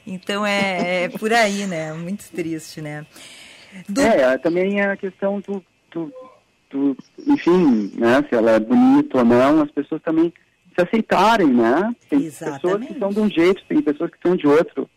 [0.06, 1.94] Então é, é por aí, né?
[1.94, 3.06] Muito triste, né?
[3.88, 6.14] Du- É, também a questão do, do,
[6.70, 6.98] do-
[7.28, 10.34] enfim, né, se ela é bonita ou não, as pessoas também
[10.76, 11.94] se aceitarem, né?
[12.10, 12.94] Tem pessoas Exatamente.
[12.94, 14.90] que são de um jeito, tem pessoas que são de outro,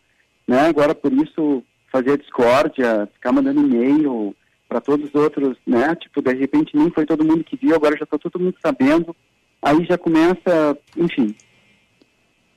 [0.47, 0.67] né?
[0.67, 1.63] Agora, por isso,
[1.95, 4.35] fazer discórdia, ficar mandando e-mail
[4.67, 5.95] para todos os outros, né?
[5.95, 9.15] Tipo, de repente nem foi todo mundo que viu, agora já está todo mundo sabendo,
[9.61, 11.33] aí já começa, enfim,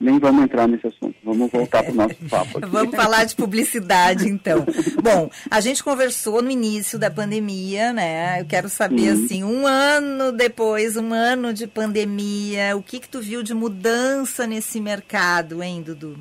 [0.00, 2.58] nem vamos entrar nesse assunto, vamos voltar para o nosso papo.
[2.58, 2.68] aqui.
[2.68, 4.66] Vamos falar de publicidade, então.
[5.00, 8.40] Bom, a gente conversou no início da pandemia, né?
[8.40, 9.24] Eu quero saber, Sim.
[9.24, 14.48] assim, um ano depois, um ano de pandemia, o que que tu viu de mudança
[14.48, 16.18] nesse mercado, hein, Dudu?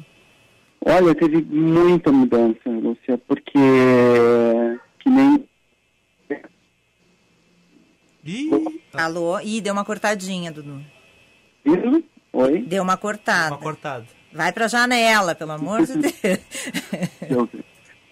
[0.85, 3.59] Olha, teve muita mudança, Lúcia, porque
[4.99, 5.47] que nem
[8.25, 8.49] Ih,
[8.93, 9.39] Alô?
[9.39, 10.81] Ih, deu uma cortadinha, Dudu.
[11.65, 12.03] isso,
[12.33, 13.55] oi, Deu uma cortada.
[13.55, 14.05] uma cortada.
[14.33, 16.11] Vai pra janela, pelo amor de Deus.
[17.27, 17.49] Deus,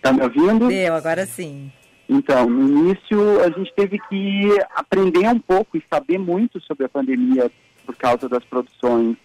[0.02, 0.68] tá me ouvindo?
[0.70, 1.70] Deu, agora sim.
[2.08, 6.90] Então, no início a gente teve que aprender um pouco e saber muito sobre a
[6.90, 7.52] pandemia
[7.86, 9.18] por causa das produções.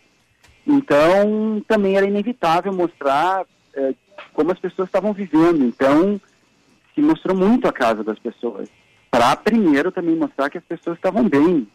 [0.67, 3.45] Então, também era inevitável mostrar
[3.75, 3.95] eh,
[4.33, 5.65] como as pessoas estavam vivendo.
[5.65, 6.21] Então,
[6.95, 8.69] se mostrou muito a casa das pessoas.
[9.11, 11.67] Para primeiro também mostrar que as pessoas estavam bem,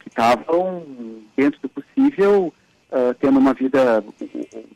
[0.00, 0.84] que estavam,
[1.36, 2.52] dentro do possível,
[2.90, 4.04] eh, tendo uma vida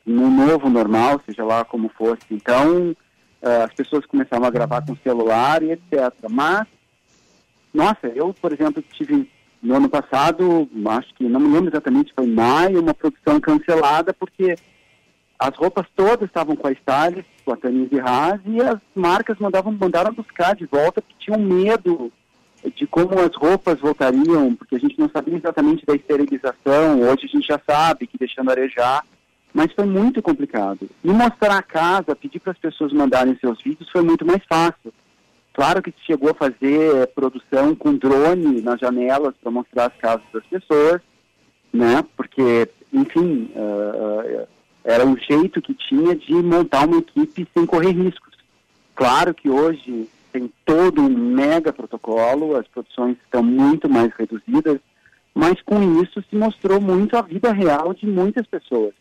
[0.05, 2.23] no novo normal, seja lá como fosse.
[2.31, 2.95] Então,
[3.43, 6.13] eh, as pessoas começaram a gravar com celular e etc.
[6.31, 6.67] Mas,
[7.75, 9.29] nossa, eu, por exemplo, tive
[9.67, 14.55] no ano passado, acho que não me lembro exatamente, foi maio, uma produção cancelada porque
[15.39, 19.73] as roupas todas estavam com a Stylus, com a Tanise Haas, e as marcas mandavam,
[19.73, 22.13] mandaram buscar de volta porque tinham medo
[22.77, 27.29] de como as roupas voltariam, porque a gente não sabia exatamente da esterilização, hoje a
[27.29, 29.05] gente já sabe que deixando arejar,
[29.53, 30.89] mas foi muito complicado.
[31.05, 34.93] E mostrar a casa, pedir para as pessoas mandarem seus vídeos foi muito mais fácil.
[35.57, 40.45] Claro que chegou a fazer produção com drone nas janelas para mostrar as casas das
[40.45, 41.01] pessoas,
[41.73, 42.05] né?
[42.15, 44.47] Porque, enfim, ah,
[44.85, 48.35] era um jeito que tinha de montar uma equipe sem correr riscos.
[48.95, 54.79] Claro que hoje tem todo um mega protocolo, as produções estão muito mais reduzidas,
[55.35, 58.93] mas com isso se mostrou muito a vida real de muitas pessoas.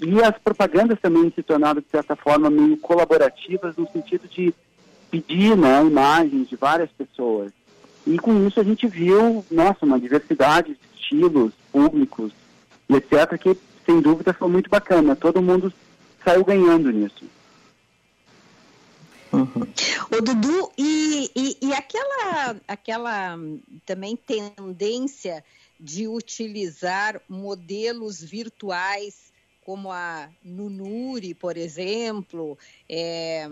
[0.00, 4.54] E as propagandas também se tornaram, de certa forma, meio colaborativas no sentido de
[5.10, 7.52] pedir né, imagens de várias pessoas.
[8.06, 12.32] E com isso a gente viu, nossa, uma diversidade de estilos, públicos
[12.88, 15.16] e etc., que sem dúvida foi muito bacana.
[15.16, 15.72] Todo mundo
[16.24, 17.24] saiu ganhando nisso.
[19.32, 23.38] O Dudu, e, e, e aquela, aquela
[23.86, 25.44] também tendência
[25.78, 29.30] de utilizar modelos virtuais
[29.64, 32.58] como a Nunuri, por exemplo,
[32.88, 33.48] é,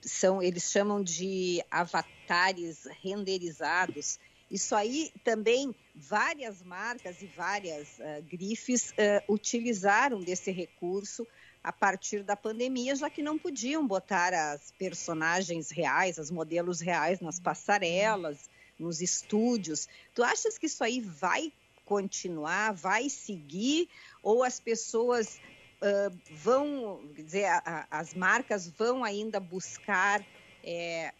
[0.00, 4.18] são, eles chamam de avatares renderizados.
[4.50, 11.26] Isso aí também várias marcas e várias uh, grifes uh, utilizaram desse recurso
[11.62, 17.20] a partir da pandemia, já que não podiam botar as personagens reais, os modelos reais
[17.20, 18.48] nas passarelas,
[18.78, 19.88] nos estúdios.
[20.14, 21.52] Tu achas que isso aí vai
[21.84, 23.88] continuar, vai seguir,
[24.22, 25.40] ou as pessoas
[25.82, 30.24] uh, vão, quer dizer, a, a, as marcas vão ainda buscar
[30.64, 31.12] é,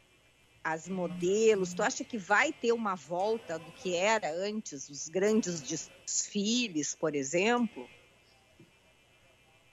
[0.62, 1.74] as modelos?
[1.74, 7.14] Tu acha que vai ter uma volta do que era antes, os grandes desfiles, por
[7.14, 7.88] exemplo?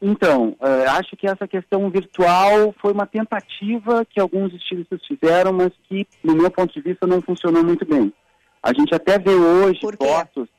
[0.01, 5.71] Então, uh, acho que essa questão virtual foi uma tentativa que alguns estilistas fizeram, mas
[5.87, 8.13] que, no meu ponto de vista, não funcionou muito bem.
[8.61, 10.49] A gente até vê hoje fotos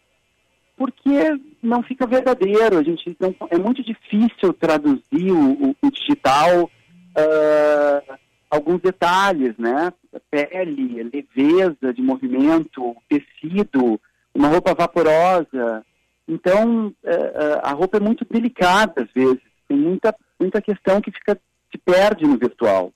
[0.76, 2.78] porque não fica verdadeiro.
[2.78, 8.14] A gente não, é muito difícil traduzir o, o, o digital uh,
[8.50, 9.92] alguns detalhes, né?
[10.30, 14.00] Pele, leveza de movimento, tecido,
[14.34, 15.84] uma roupa vaporosa.
[16.28, 19.40] Então, uh, a roupa é muito delicada às vezes.
[19.66, 21.38] Tem muita, muita questão que fica
[21.70, 22.92] se perde no virtual.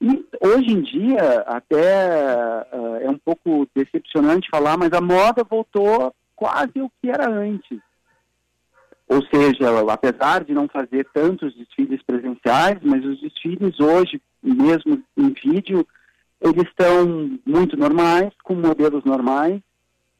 [0.00, 2.06] E hoje em dia, até
[2.72, 7.78] uh, é um pouco decepcionante falar, mas a moda voltou quase o que era antes.
[9.08, 15.34] Ou seja, apesar de não fazer tantos desfiles presenciais, mas os desfiles hoje, mesmo em
[15.34, 15.86] vídeo,
[16.40, 19.60] eles estão muito normais, com modelos normais.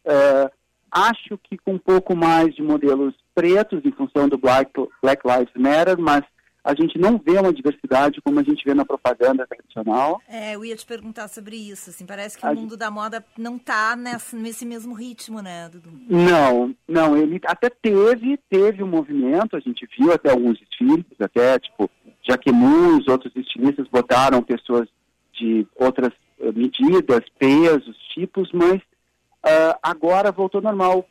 [0.04, 0.50] Uh,
[0.90, 4.70] acho que com um pouco mais de modelos pretos, em função do Black,
[5.02, 6.22] Black Lives Matter, mas
[6.64, 10.20] a gente não vê uma diversidade como a gente vê na propaganda tradicional.
[10.26, 12.78] É, eu ia te perguntar sobre isso, assim, parece que a o mundo gente...
[12.78, 15.90] da moda não está nesse mesmo ritmo, né, Dudu?
[16.08, 21.58] Não, não, ele até teve, teve um movimento, a gente viu até alguns desfiles, até,
[21.58, 21.90] tipo,
[22.26, 24.88] Jaquemus, outros estilistas botaram pessoas
[25.34, 31.06] de outras uh, medidas, pesos, tipos, mas uh, agora voltou normal.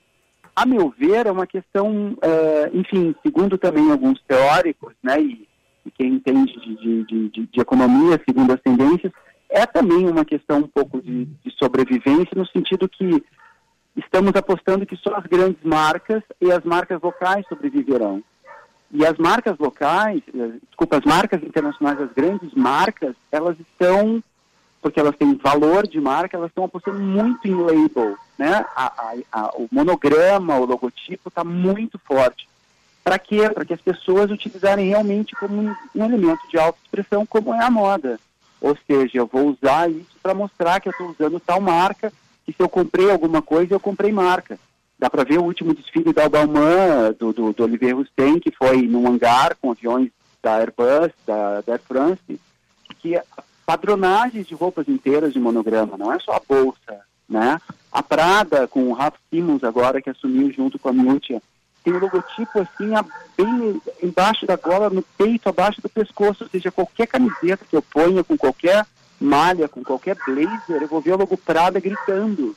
[0.55, 5.47] A meu ver, é uma questão, uh, enfim, segundo também alguns teóricos, né, e,
[5.85, 9.11] e quem entende de, de, de, de, economia, segundo as tendências,
[9.49, 13.23] é também uma questão um pouco de, de sobrevivência, no sentido que
[13.95, 18.23] estamos apostando que só as grandes marcas e as marcas locais sobreviverão.
[18.91, 24.23] E as marcas locais, eh, desculpa, as marcas internacionais, as grandes marcas, elas estão
[24.83, 28.65] porque elas têm valor de marca, elas estão apostando muito em label, né?
[28.75, 32.49] A, a, a, o monograma, o logotipo está muito forte.
[33.01, 33.49] Para quê?
[33.49, 37.71] Para que as pessoas utilizarem realmente como um, um elemento de autoexpressão, como é a
[37.71, 38.19] moda.
[38.59, 42.11] Ou seja, eu vou usar isso para mostrar que eu estou usando tal marca,
[42.45, 44.59] que se eu comprei alguma coisa, eu comprei marca.
[44.99, 48.81] Dá para ver o último desfile da Balmain, do, do, do Olivier Rousteing, que foi
[48.81, 50.11] num hangar com aviões
[50.41, 52.39] da Airbus, da, da Air France,
[52.99, 53.17] que
[53.65, 57.59] padronagens de roupas inteiras de monograma, não é só a bolsa, né?
[57.91, 61.41] A Prada, com o Ralph Simmons agora, que assumiu junto com a Miuccia,
[61.83, 62.91] tem o um logotipo assim,
[63.37, 67.81] bem embaixo da gola, no peito, abaixo do pescoço, ou seja, qualquer camiseta que eu
[67.81, 68.85] ponha, com qualquer
[69.19, 72.55] malha, com qualquer blazer, eu vou ver o logo Prada gritando.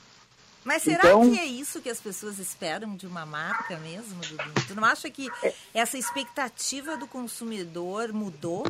[0.65, 4.67] Mas será então, que é isso que as pessoas esperam de uma marca mesmo, Dudu?
[4.67, 5.55] Tu não acha que é.
[5.73, 8.67] essa expectativa do consumidor mudou?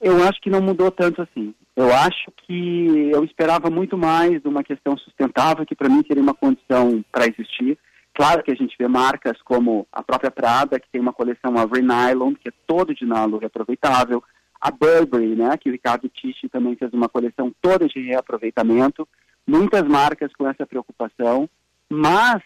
[0.00, 1.54] Eu acho que não mudou tanto assim.
[1.74, 6.22] Eu acho que eu esperava muito mais de uma questão sustentável, que para mim seria
[6.22, 7.78] uma condição para existir.
[8.14, 11.82] Claro que a gente vê marcas como a própria Prada, que tem uma coleção Avery
[11.82, 14.22] Nylon, que é todo de nylon reaproveitável.
[14.58, 19.06] A Burberry, né, que o Ricardo Tichi também fez uma coleção toda de reaproveitamento.
[19.46, 21.48] Muitas marcas com essa preocupação.
[21.90, 22.42] Mas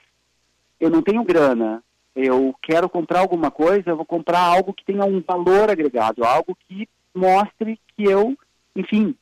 [0.81, 1.83] eu não tenho grana.
[2.17, 6.57] Eu quero comprar alguma coisa, eu vou comprar algo que tenha um valor agregado, algo
[6.67, 8.37] que mostre que eu,
[8.75, 9.15] enfim,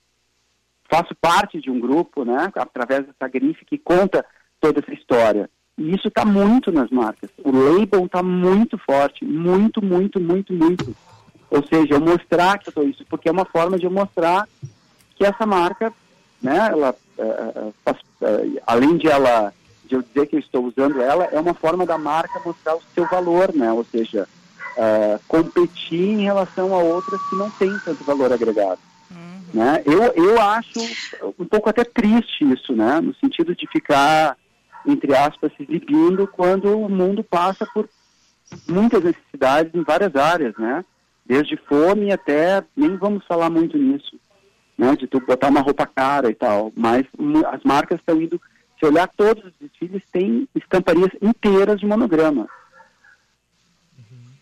[0.91, 4.25] faço parte de um grupo, né, através dessa grife que conta
[4.61, 5.49] toda essa história.
[5.77, 7.31] E isso está muito nas marcas.
[7.45, 10.97] O label está muito forte, muito, muito, muito, muito.
[11.51, 14.49] Ou seja, eu mostrar que eu sou isso, porque é uma forma de eu mostrar
[15.15, 15.93] que essa marca,
[16.43, 19.53] né, ela, uh, uh, além de ela,
[19.85, 22.83] de eu dizer que eu estou usando ela, é uma forma da marca mostrar o
[22.95, 24.29] seu valor, né, ou seja,
[24.79, 28.79] uh, competir em relação a outras que não têm tanto valor agregado.
[29.11, 29.41] Uhum.
[29.53, 29.83] Né?
[29.85, 30.81] Eu, eu acho
[31.39, 33.01] um pouco até triste isso, né?
[33.01, 34.37] no sentido de ficar,
[34.87, 37.89] entre aspas, se exibindo quando o mundo passa por
[38.69, 40.85] muitas necessidades em várias áreas, né?
[41.27, 44.19] Desde fome até, nem vamos falar muito nisso,
[44.79, 44.97] né?
[44.97, 47.05] De tu botar uma roupa cara e tal, mas
[47.53, 48.41] as marcas estão indo,
[48.79, 52.49] se olhar todos os desfiles, tem estamparias inteiras de monograma.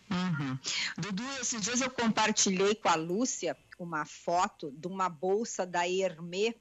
[0.09, 0.57] Uhum.
[0.97, 6.55] Dudu, esses dias eu compartilhei com a Lúcia uma foto de uma bolsa da Hermé,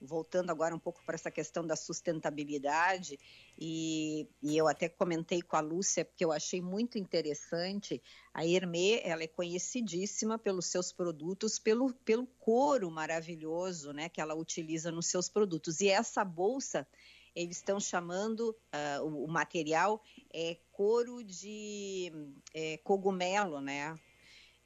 [0.00, 3.18] voltando agora um pouco para essa questão da sustentabilidade,
[3.58, 9.00] e, e, eu até comentei com a Lúcia, porque eu achei muito interessante, a Hermé,
[9.02, 15.06] ela é conhecidíssima pelos seus produtos, pelo, pelo couro maravilhoso, né, que ela utiliza nos
[15.06, 16.86] seus produtos, e essa bolsa,
[17.36, 22.10] eles estão chamando uh, o, o, material é couro de
[22.54, 23.94] é, cogumelo, né?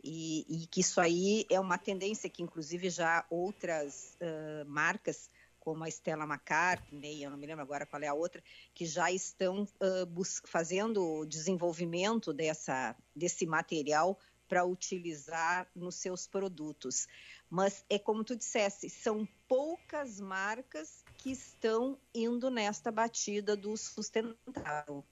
[0.03, 5.85] E, e, que isso aí é uma tendência que, inclusive, já outras uh, marcas, como
[5.85, 8.43] a Stella McCartney, eu não me lembro agora qual é a outra,
[8.73, 14.19] que já estão uh, fazendo o desenvolvimento dessa, desse material
[14.49, 17.07] para utilizar nos seus produtos.
[17.49, 25.05] Mas é como tu dissesse, são poucas marcas que estão indo nesta batida do sustentável.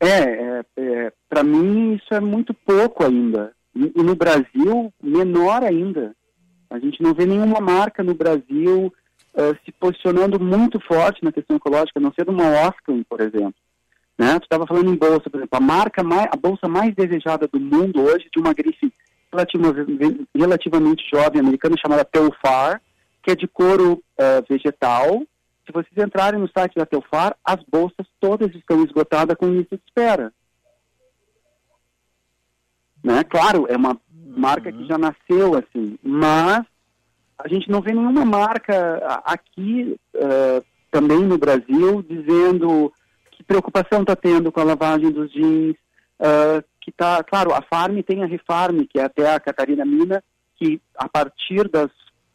[0.00, 3.54] É, é, é para mim isso é muito pouco ainda.
[3.74, 6.14] E, e, no Brasil, menor ainda.
[6.68, 8.92] A gente não vê nenhuma marca no Brasil
[9.34, 13.54] uh, se posicionando muito forte na questão ecológica, a não ser uma Oscar, por exemplo.
[14.18, 14.38] Né?
[14.40, 17.60] Tu estava falando em bolsa, por exemplo, a marca mais, a bolsa mais desejada do
[17.60, 18.92] mundo hoje de uma grife
[19.32, 22.82] relativamente, jovem americana chamada Teufar,
[23.22, 25.22] que é de couro eh, vegetal.
[25.66, 29.82] Se vocês entrarem no site da Teufar, as bolsas todas estão esgotadas com lista de
[29.86, 30.32] espera.
[33.02, 33.22] Né?
[33.24, 36.64] Claro, é uma marca que já nasceu assim, mas
[37.38, 42.92] a gente não vê nenhuma marca aqui eh, também no Brasil dizendo
[43.30, 45.76] que preocupação está tendo com a lavagem dos jeans,
[46.18, 50.22] ah, que tá, claro, a Farm tem a Refarm, que é até a Catarina Mina,
[50.56, 51.88] que a partir da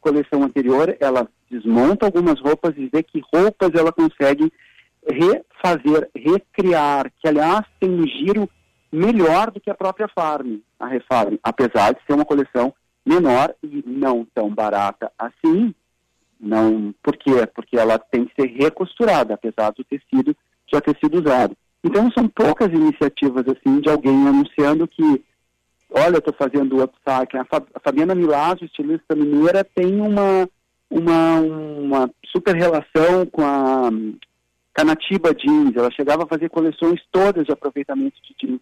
[0.04, 4.52] coleção anterior, ela desmonta algumas roupas e vê que roupas ela consegue
[5.06, 8.48] refazer, recriar, que aliás tem um giro
[8.92, 12.72] melhor do que a própria Farm, a Refarm, apesar de ser uma coleção
[13.04, 15.74] menor e não tão barata assim,
[16.38, 17.46] não, por quê?
[17.54, 20.36] Porque ela tem que ser recosturada, apesar do tecido
[20.72, 21.56] já ter sido usado.
[21.82, 25.24] Então são poucas iniciativas assim de alguém anunciando que,
[25.94, 27.40] olha, eu estou fazendo upcycling.
[27.40, 30.48] A, Fa- a Fabiana Milazzo, estilista mineira, tem uma,
[30.90, 33.88] uma, uma super relação com a
[34.72, 35.74] Canatiba Jeans.
[35.76, 38.60] Ela chegava a fazer coleções todas de aproveitamento de jeans.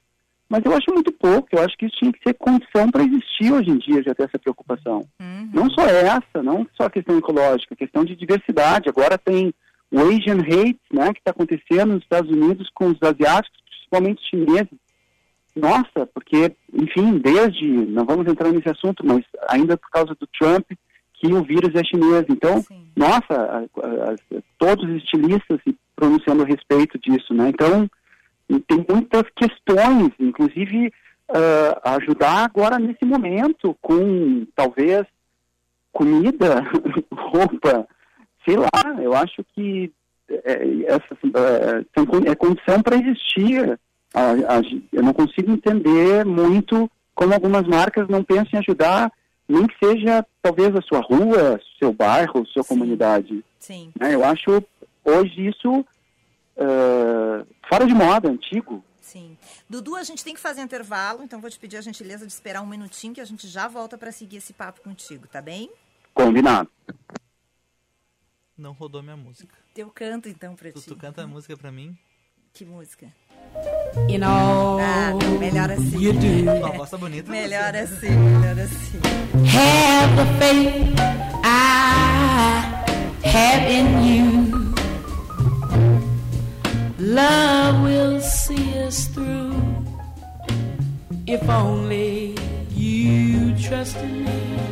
[0.49, 3.51] Mas eu acho muito pouco, eu acho que isso tinha que ser condição para existir
[3.51, 5.01] hoje em dia, já ter essa preocupação.
[5.55, 8.91] Não só essa, não só a questão ecológica, a questão de diversidade.
[8.91, 9.55] Agora tem
[9.91, 14.29] o Asian Hate, né, que está acontecendo nos Estados Unidos com os asiáticos, principalmente os
[14.29, 14.82] chineses.
[15.55, 20.71] Nossa, porque, enfim, desde, não vamos entrar nesse assunto, mas ainda por causa do Trump,
[21.15, 22.25] que o vírus é chinês.
[22.29, 22.63] Então,
[22.97, 27.49] nossa, a- a- a- todos os estilistas se pronunciando a respeito disso, né?
[27.51, 27.89] Então,
[28.67, 30.93] tem muitas questões, inclusive
[31.35, 35.07] ah, ajudar agora nesse momento com talvez
[35.93, 36.57] comida,
[37.13, 37.87] roupa,
[38.47, 39.91] sei lá, eu acho que
[40.29, 43.79] é, essa, é, são con- é condição para existir.
[44.15, 49.13] A- a- eu não consigo entender muito como algumas marcas não pensam em ajudar,
[49.49, 53.45] nem que seja talvez a sua rua, seu bairro, sua comunidade.
[53.59, 53.93] Sim.
[53.99, 54.15] né?
[54.15, 54.63] Eu acho
[55.05, 55.85] hoje isso
[56.59, 58.85] ah, fora de moda, antigo.
[59.01, 59.37] Sim.
[59.69, 62.63] Dudu, a gente tem que fazer intervalo, então vou te pedir a gentileza de esperar
[62.63, 65.71] um minutinho que a gente já volta para seguir esse papo contigo, tá bem?
[66.15, 66.71] Combinado.
[68.57, 69.55] Não rodou minha música.
[69.77, 70.87] Eu canto então pra Tu, ti.
[70.89, 71.97] tu canta a música pra mim?
[72.53, 73.13] Que música?
[74.09, 75.99] You know, Ah, melhor assim.
[75.99, 76.51] you do.
[76.51, 77.31] Uma voz bonita.
[77.31, 79.01] Melhor assim, melhor assim.
[79.47, 81.01] Have the faith
[81.45, 82.65] I
[83.29, 84.75] have in you.
[86.99, 89.53] Love will see us through.
[91.27, 92.35] If only
[92.75, 94.72] you trust in me.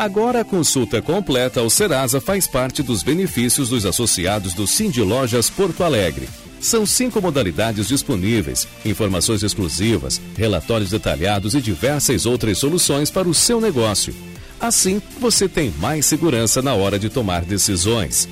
[0.00, 5.50] Agora a consulta completa ao Serasa faz parte dos benefícios dos associados do Cindy Lojas
[5.50, 6.26] Porto Alegre.
[6.58, 13.60] São cinco modalidades disponíveis, informações exclusivas, relatórios detalhados e diversas outras soluções para o seu
[13.60, 14.14] negócio.
[14.58, 18.26] Assim, você tem mais segurança na hora de tomar decisões.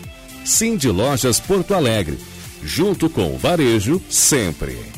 [0.47, 2.19] Cindy Lojas Porto Alegre.
[2.65, 4.98] Junto com o varejo, sempre.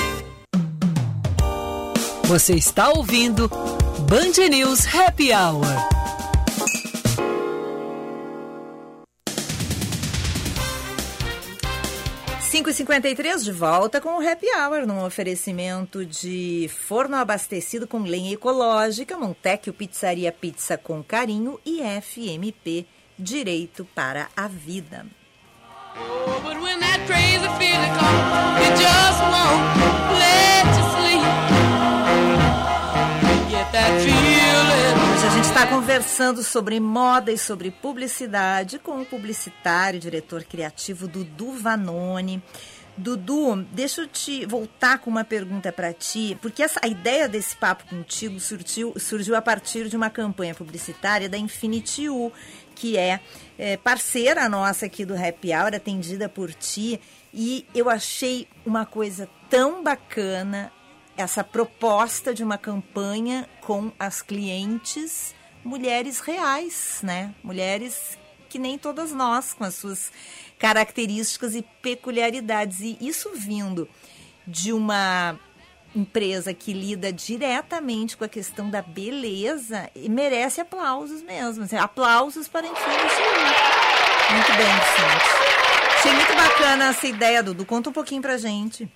[2.31, 3.49] Você está ouvindo
[4.07, 5.65] Band News Happy Hour.
[12.49, 19.17] 5h53 de volta com o Happy Hour, num oferecimento de forno abastecido com lenha ecológica,
[19.17, 22.85] Montecchio Pizzaria Pizza com Carinho e FMP
[23.19, 25.05] Direito para a Vida.
[25.97, 31.80] Oh, but when that crazy feeling comes, you just won't let you sleep.
[33.73, 41.07] Hoje a gente está conversando sobre moda e sobre publicidade com o publicitário, diretor criativo
[41.07, 42.43] Dudu Vanoni.
[42.97, 47.55] Dudu, deixa eu te voltar com uma pergunta para ti, porque essa, a ideia desse
[47.55, 52.29] papo contigo surgiu, surgiu a partir de uma campanha publicitária da Infinity U,
[52.75, 53.21] que é,
[53.57, 56.99] é parceira nossa aqui do Happy Hour, atendida por ti,
[57.33, 60.73] e eu achei uma coisa tão bacana
[61.17, 67.33] essa proposta de uma campanha com as clientes mulheres reais, né?
[67.43, 68.17] Mulheres
[68.49, 70.11] que nem todas nós, com as suas
[70.59, 72.79] características e peculiaridades.
[72.81, 73.87] E isso vindo
[74.45, 75.39] de uma
[75.95, 81.63] empresa que lida diretamente com a questão da beleza e merece aplausos mesmo.
[81.63, 83.21] Assim, aplausos para Infinity
[84.31, 85.41] Muito bem, Vicente.
[85.97, 87.65] Achei muito bacana essa ideia, Dudu.
[87.65, 88.89] Conta um pouquinho pra gente.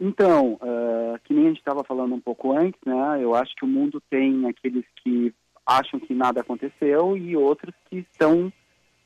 [0.00, 3.18] Então, uh, que nem a gente estava falando um pouco antes, né?
[3.20, 5.34] Eu acho que o mundo tem aqueles que
[5.66, 8.52] acham que nada aconteceu e outros que estão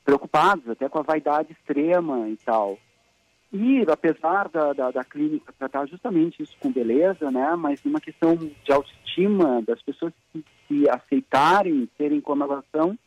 [0.05, 2.77] preocupados, até com a vaidade extrema e tal.
[3.51, 7.55] E apesar da, da, da clínica tratar justamente isso com beleza, né?
[7.55, 12.97] Mas uma questão de autoestima das pessoas que se aceitarem, serem como elas são,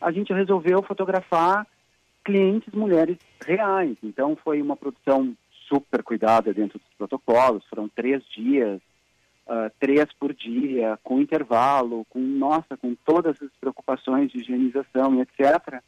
[0.00, 1.66] a gente resolveu fotografar
[2.24, 3.96] clientes mulheres reais.
[4.02, 5.34] Então foi uma produção
[5.68, 7.64] super cuidada dentro dos protocolos.
[7.68, 8.80] Foram três dias,
[9.46, 15.20] uh, três por dia, com intervalo, com nossa, com todas as preocupações de higienização e
[15.20, 15.80] etc.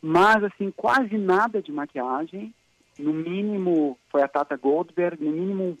[0.00, 2.54] Mas assim quase nada de maquiagem.
[2.98, 5.76] No mínimo foi a Tata Goldberg, no mínimo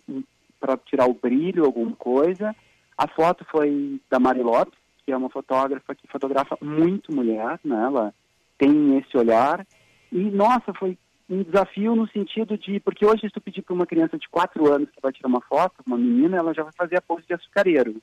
[0.60, 2.54] para tirar o brilho, alguma coisa.
[2.96, 7.84] A foto foi da Mari Lopes, que é uma fotógrafa que fotografa muito mulher, né?
[7.84, 8.14] Ela
[8.58, 9.66] tem esse olhar.
[10.10, 10.98] E, nossa, foi
[11.28, 14.72] um desafio no sentido de, porque hoje se tu pedir para uma criança de 4
[14.72, 17.34] anos que vai tirar uma foto, uma menina, ela já vai fazer a pose de
[17.34, 17.96] açucareiro.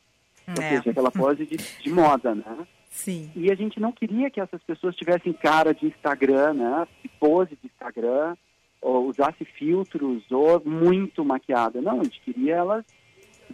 [0.48, 0.70] Ou É.
[0.78, 2.68] seja, aquela pose de, de moda, né?
[2.90, 3.32] Sim.
[3.36, 6.88] E a gente não queria que essas pessoas tivessem cara de Instagram, né?
[7.02, 8.36] De pose de Instagram,
[8.82, 11.82] ou usasse filtros, ou muito maquiada.
[11.82, 12.86] Não, a gente queria elas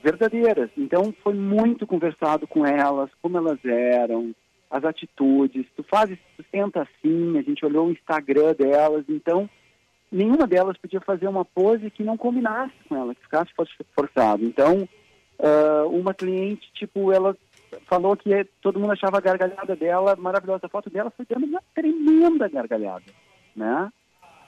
[0.03, 0.69] verdadeiras.
[0.77, 4.33] Então foi muito conversado com elas, como elas eram,
[4.69, 5.65] as atitudes.
[5.75, 9.49] Tu fazes, tu senta assim, a gente olhou o Instagram delas, então
[10.11, 14.43] nenhuma delas podia fazer uma pose que não combinasse com ela, que ficasse for- forçado.
[14.43, 14.87] Então,
[15.39, 17.35] ah, uma cliente, tipo, ela
[17.87, 18.29] falou que
[18.61, 20.65] todo mundo achava a gargalhada dela maravilhosa.
[20.65, 23.05] A foto dela foi dando uma tremenda gargalhada,
[23.55, 23.91] né?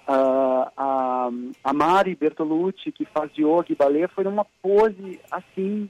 [0.06, 1.30] Ah, a,
[1.64, 5.90] a Mari Bertolucci, que faz yoga e balé, foi numa pose assim,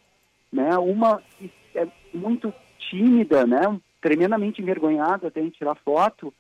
[0.52, 0.78] né?
[0.78, 3.62] Uma que é muito tímida, né?
[4.00, 6.32] Tremendamente envergonhada até em tirar foto.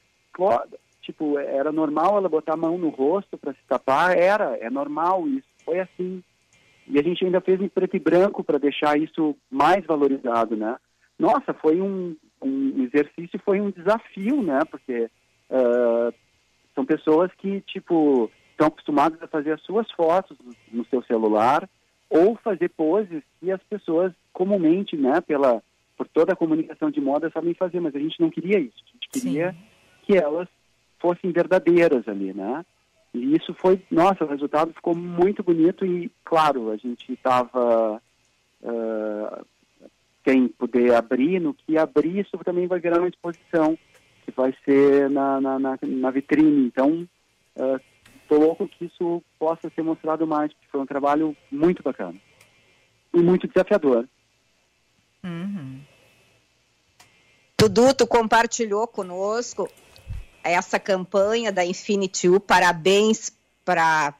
[1.04, 4.18] Tipo, era normal ela botar a mão no rosto para se tapar?
[4.18, 5.48] Era, é normal isso.
[5.64, 6.24] Foi assim.
[6.88, 10.78] E a gente ainda fez em preto e branco para deixar isso mais valorizado, né?
[11.20, 14.60] Nossa, foi um, um exercício, foi um desafio, né?
[14.70, 15.10] Porque
[15.50, 16.12] ah,
[16.74, 20.38] são pessoas que, tipo, estão acostumadas a fazer as suas fotos
[20.72, 21.70] no- seu celular
[22.10, 25.62] ou fazer poses que as pessoas comumente, né, pela,
[25.98, 28.84] por toda a comunicação de moda sabem fazer, mas a gente não queria isso.
[28.88, 29.56] A gente queria
[30.04, 30.48] que elas
[31.04, 32.66] fossem verdadeiras ali, né?
[33.14, 38.02] E isso foi, nossa, o resultado ficou muito bonito e, claro, a gente estava
[40.24, 43.78] quem puder abrir, no que abrir, isso também vai virar uma exposição
[44.24, 46.66] que vai ser na, na, na, na vitrine.
[46.66, 47.06] Então,
[48.22, 52.16] estou louco que isso possa ser mostrado mais, porque foi um trabalho muito bacana
[53.14, 54.08] e muito desafiador.
[57.60, 59.70] Dudu, tu compartilhou conosco
[60.44, 62.40] essa campanha da Infinity U.
[62.40, 63.32] Parabéns
[63.66, 64.14] para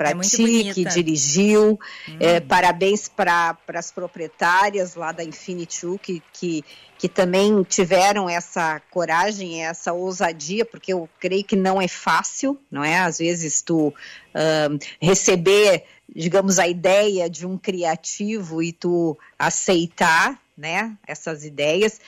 [0.00, 0.74] É muito ti bonita.
[0.74, 1.78] que dirigiu,
[2.18, 6.64] é, parabéns para as proprietárias lá da Infinity U que, que,
[6.98, 12.82] que também tiveram essa coragem, essa ousadia, porque eu creio que não é fácil, não
[12.82, 12.98] é?
[12.98, 13.94] Às vezes tu
[14.34, 22.00] ahn, receber, digamos, a ideia de um criativo e tu aceitar, né, essas ideias.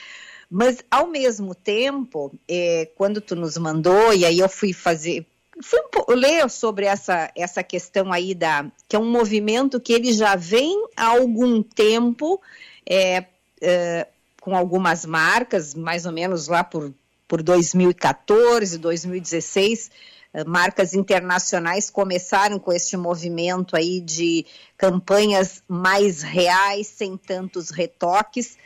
[0.49, 5.25] Mas, ao mesmo tempo, eh, quando tu nos mandou, e aí eu fui fazer,
[5.61, 5.79] fui
[6.15, 10.87] ler sobre essa, essa questão aí da, que é um movimento que ele já vem
[10.95, 12.41] há algum tempo,
[12.85, 13.25] eh,
[13.61, 14.07] eh,
[14.41, 16.93] com algumas marcas, mais ou menos lá por,
[17.27, 19.91] por 2014, 2016,
[20.33, 24.45] eh, marcas internacionais começaram com este movimento aí de
[24.77, 28.57] campanhas mais reais, sem tantos retoques.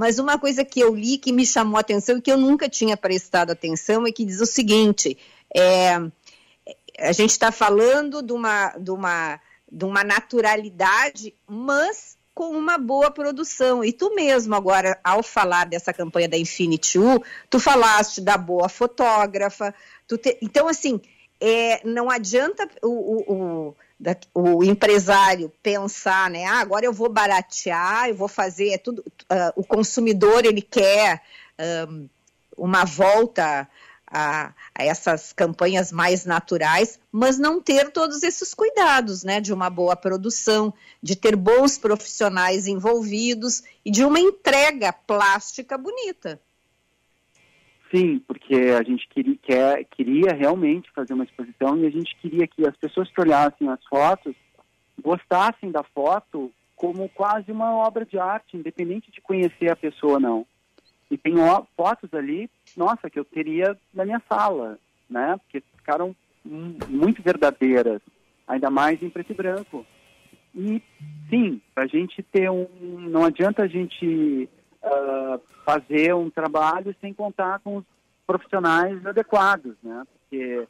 [0.00, 2.70] Mas uma coisa que eu li que me chamou a atenção e que eu nunca
[2.70, 5.18] tinha prestado atenção é que diz o seguinte:
[5.54, 5.94] é,
[6.98, 9.38] a gente está falando de uma, de, uma,
[9.70, 13.84] de uma naturalidade, mas com uma boa produção.
[13.84, 18.70] E tu mesmo, agora, ao falar dessa campanha da Infinity U, tu falaste da boa
[18.70, 19.74] fotógrafa.
[20.08, 20.38] Te...
[20.40, 20.98] Então, assim,
[21.38, 23.76] é, não adianta o, o, o,
[24.34, 26.44] o, empresário pensar, né?
[26.46, 29.00] Ah, agora eu vou baratear, eu vou fazer é tudo.
[29.00, 31.22] Uh, o consumidor ele quer
[31.88, 32.08] um,
[32.56, 33.68] uma volta
[34.10, 39.70] a, a, essas campanhas mais naturais, mas não ter todos esses cuidados, né, de uma
[39.70, 46.40] boa produção, de ter bons profissionais envolvidos e de uma entrega plástica bonita.
[47.92, 52.46] Sim, porque a gente queria, quer, queria realmente fazer uma exposição e a gente queria
[52.46, 54.34] que as pessoas que olhassem as fotos
[55.02, 60.20] gostassem da foto como quase uma obra de arte, independente de conhecer a pessoa ou
[60.20, 60.46] não.
[61.10, 61.34] E tem
[61.76, 64.78] fotos ali, nossa, que eu teria na minha sala,
[65.08, 65.36] né?
[65.38, 66.14] Porque ficaram
[66.44, 68.00] muito verdadeiras,
[68.46, 69.84] ainda mais em preto e branco.
[70.54, 70.80] E
[71.28, 72.66] sim, a gente ter um.
[73.10, 74.48] Não adianta a gente
[74.82, 77.84] uh, fazer um trabalho sem contar com os
[78.26, 80.04] profissionais adequados, né?
[80.12, 80.66] Porque,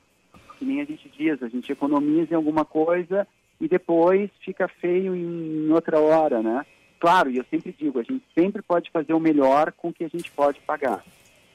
[0.58, 3.26] que nem a gente diz, a gente economiza em alguma coisa
[3.60, 6.64] e depois fica feio em outra hora, né?
[7.00, 10.04] claro, e eu sempre digo, a gente sempre pode fazer o melhor com o que
[10.04, 11.02] a gente pode pagar.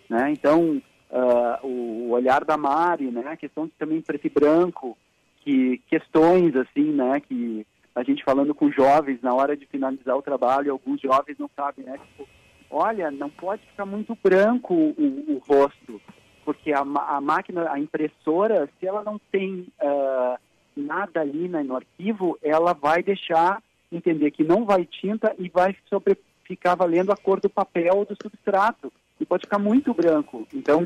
[0.09, 0.31] Né?
[0.31, 0.81] Então,
[1.11, 3.27] uh, o olhar da Mari, né?
[3.27, 4.97] a questão de também preto e branco,
[5.41, 10.21] que questões assim, né, que a gente falando com jovens na hora de finalizar o
[10.21, 12.27] trabalho, alguns jovens não sabem, né, tipo,
[12.69, 16.01] olha, não pode ficar muito branco o, o rosto,
[16.43, 20.37] porque a, a, máquina, a impressora, se ela não tem uh,
[20.75, 23.61] nada ali né, no arquivo, ela vai deixar
[23.91, 28.05] entender que não vai tinta e vai sobre, ficar valendo a cor do papel ou
[28.05, 28.91] do substrato.
[29.19, 30.45] E pode ficar muito branco.
[30.53, 30.83] Então,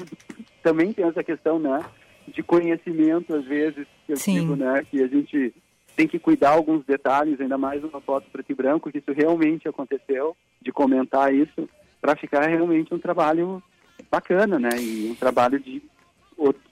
[0.61, 1.83] também tem essa questão, né?
[2.27, 4.41] De conhecimento, às vezes, que eu Sim.
[4.41, 4.85] digo, né?
[4.89, 5.53] Que a gente
[5.95, 9.67] tem que cuidar alguns detalhes, ainda mais uma foto preto e branco, que isso realmente
[9.67, 11.69] aconteceu, de comentar isso,
[12.01, 13.61] para ficar realmente um trabalho
[14.09, 14.69] bacana, né?
[14.77, 15.81] E um trabalho de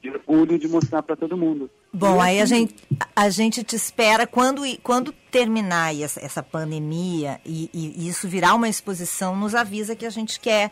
[0.02, 1.70] de orgulho de mostrar para todo mundo.
[1.92, 2.76] Bom, aí a gente,
[3.16, 8.70] a gente te espera quando, quando terminar essa, essa pandemia e, e, isso virar uma
[8.70, 10.72] exposição, nos avisa que a gente quer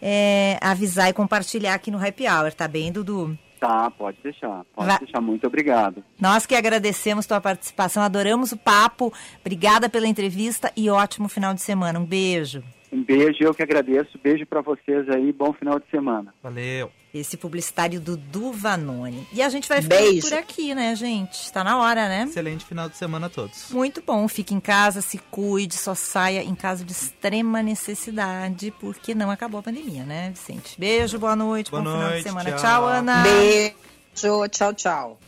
[0.00, 3.36] é, avisar e compartilhar aqui no Happy Hour, tá bem, Dudu?
[3.58, 4.64] Tá, pode deixar.
[4.74, 4.98] Pode Vai.
[4.98, 5.20] deixar.
[5.20, 6.04] Muito obrigado.
[6.20, 9.12] Nós que agradecemos tua participação, adoramos o papo.
[9.40, 11.98] Obrigada pela entrevista e ótimo final de semana.
[11.98, 12.62] Um beijo.
[12.96, 14.18] Um beijo, eu que agradeço.
[14.22, 15.30] Beijo para vocês aí.
[15.30, 16.32] Bom final de semana.
[16.42, 16.90] Valeu.
[17.12, 19.26] Esse publicitário do Duvanone.
[19.34, 21.34] E a gente vai ficar por aqui, né, gente?
[21.34, 22.24] Está na hora, né?
[22.24, 23.70] Excelente final de semana a todos.
[23.70, 24.26] Muito bom.
[24.28, 29.60] Fique em casa, se cuide, só saia em caso de extrema necessidade, porque não acabou
[29.60, 30.78] a pandemia, né, Vicente?
[30.78, 32.50] Beijo, boa noite, boa bom noite, final de semana.
[32.52, 33.22] Tchau, tchau Ana.
[33.22, 34.74] Beijo, tchau, tchau.
[34.74, 35.18] Tchau.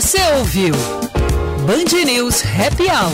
[0.00, 0.72] Você ouviu
[1.66, 3.12] Band News Happy Hour.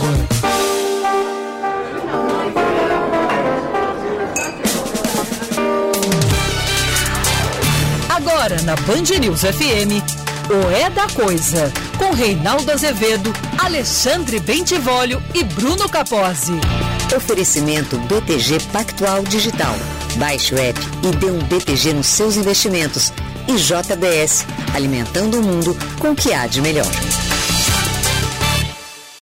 [8.11, 10.05] Agora na Band News FM,
[10.51, 16.61] o É da Coisa, com Reinaldo Azevedo, Alexandre Bentivolio e Bruno Capozzi.
[17.17, 19.75] Oferecimento BTG Pactual Digital.
[20.17, 23.11] Baixe o app e dê um BTG nos seus investimentos
[23.49, 26.91] e JBS, alimentando o mundo com o que há de melhor.